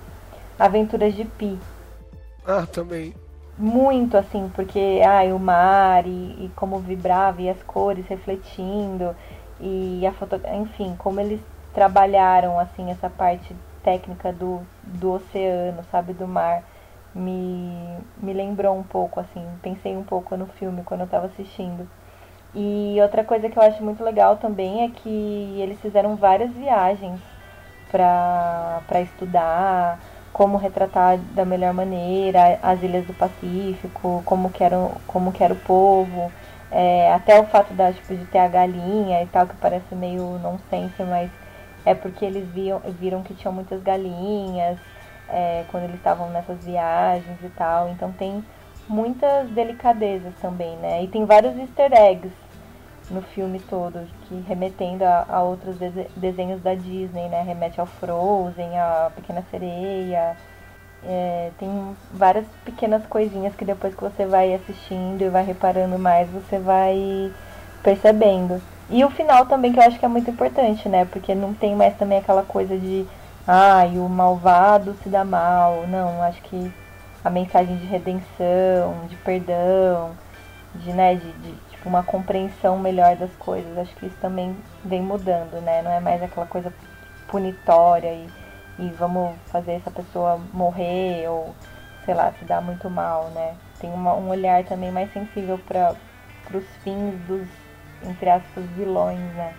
[0.57, 1.59] Aventuras de Pi.
[2.45, 3.13] Ah, também.
[3.57, 6.09] muito, assim, porque ai, o mar e,
[6.45, 9.15] e como vibrava e as cores refletindo
[9.59, 11.39] e a foto, enfim, como eles
[11.73, 16.63] trabalharam assim essa parte técnica do, do oceano, sabe, do mar,
[17.13, 21.87] me, me lembrou um pouco, assim, pensei um pouco no filme quando eu estava assistindo.
[22.55, 27.19] E outra coisa que eu acho muito legal também é que eles fizeram várias viagens
[27.91, 29.99] para estudar
[30.31, 35.53] como retratar da melhor maneira as ilhas do Pacífico, como que era, como que era
[35.53, 36.31] o povo,
[36.71, 40.39] é, até o fato da, tipo, de ter a galinha e tal, que parece meio
[40.39, 41.29] nonsense, mas
[41.85, 44.77] é porque eles viam, viram que tinham muitas galinhas
[45.29, 47.89] é, quando eles estavam nessas viagens e tal.
[47.89, 48.43] Então tem
[48.87, 51.03] muitas delicadezas também, né?
[51.03, 52.35] E tem vários easter eggs
[53.09, 55.77] no filme todo, que remetendo a, a outros
[56.15, 57.43] desenhos da Disney, né?
[57.43, 60.37] Remete ao Frozen, a Pequena Sereia.
[61.05, 66.29] É, tem várias pequenas coisinhas que depois que você vai assistindo e vai reparando mais,
[66.29, 67.31] você vai
[67.83, 68.61] percebendo.
[68.89, 71.05] E o final também, que eu acho que é muito importante, né?
[71.05, 73.05] Porque não tem mais também aquela coisa de
[73.47, 75.87] ai, o malvado se dá mal.
[75.87, 76.71] Não, acho que
[77.23, 80.11] a mensagem de redenção, de perdão,
[80.75, 83.77] de, né, de, de tipo, uma compreensão melhor das coisas.
[83.77, 85.81] Acho que isso também vem mudando, né?
[85.81, 86.73] Não é mais aquela coisa
[87.27, 88.29] punitória e,
[88.79, 91.53] e vamos fazer essa pessoa morrer ou,
[92.05, 93.55] sei lá, se dar muito mal, né?
[93.79, 95.95] Tem uma, um olhar também mais sensível para
[96.53, 97.47] os fins dos,
[98.03, 99.53] entre aspas, vilões, né?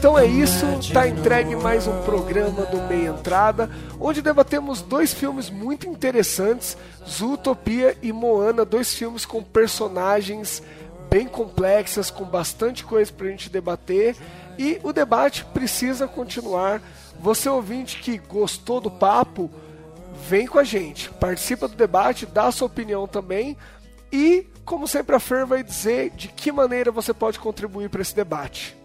[0.00, 0.64] Então é isso.
[0.94, 3.68] Tá entregue mais um programa do Meia Entrada,
[4.00, 6.74] onde debatemos dois filmes muito interessantes:
[7.06, 10.62] Zootopia e Moana, dois filmes com personagens
[11.10, 14.16] bem complexas, com bastante coisa pra gente debater.
[14.58, 16.80] E o debate precisa continuar.
[17.20, 19.50] Você ouvinte que gostou do papo,
[20.26, 23.54] vem com a gente, participa do debate, dá a sua opinião também
[24.10, 28.16] e, como sempre, a Fer vai dizer de que maneira você pode contribuir para esse
[28.16, 28.79] debate.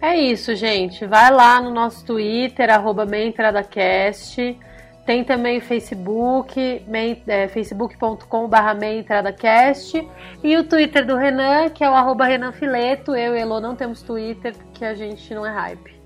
[0.00, 1.04] É isso, gente.
[1.06, 4.56] Vai lá no nosso Twitter, arroba meentradacast.
[5.04, 6.84] Tem também o Facebook,
[7.26, 8.26] é, facebook.com.br.
[10.44, 13.16] E o Twitter do Renan, que é o arroba Renan Fileto.
[13.16, 15.98] Eu e Elo não temos Twitter, porque a gente não é hype.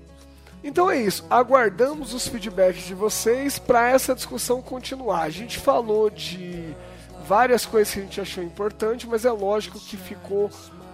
[0.63, 5.23] Então é isso, aguardamos os feedbacks de vocês para essa discussão continuar.
[5.23, 6.73] A gente falou de
[7.27, 10.49] várias coisas que a gente achou importante, mas é lógico que ficou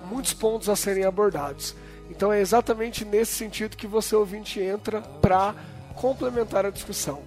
[0.09, 1.75] muitos pontos a serem abordados.
[2.09, 5.53] Então é exatamente nesse sentido que você ouvinte entra para
[5.95, 7.21] complementar a discussão.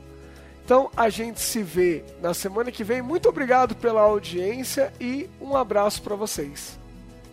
[0.65, 3.03] Então a gente se vê na semana que vem.
[3.03, 6.79] Muito obrigado pela audiência e um abraço para vocês.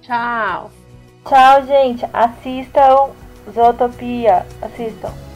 [0.01, 0.71] Tchau.
[1.25, 2.05] Tchau, gente.
[2.13, 3.11] Assistam
[3.53, 5.28] Zootopia, assistam.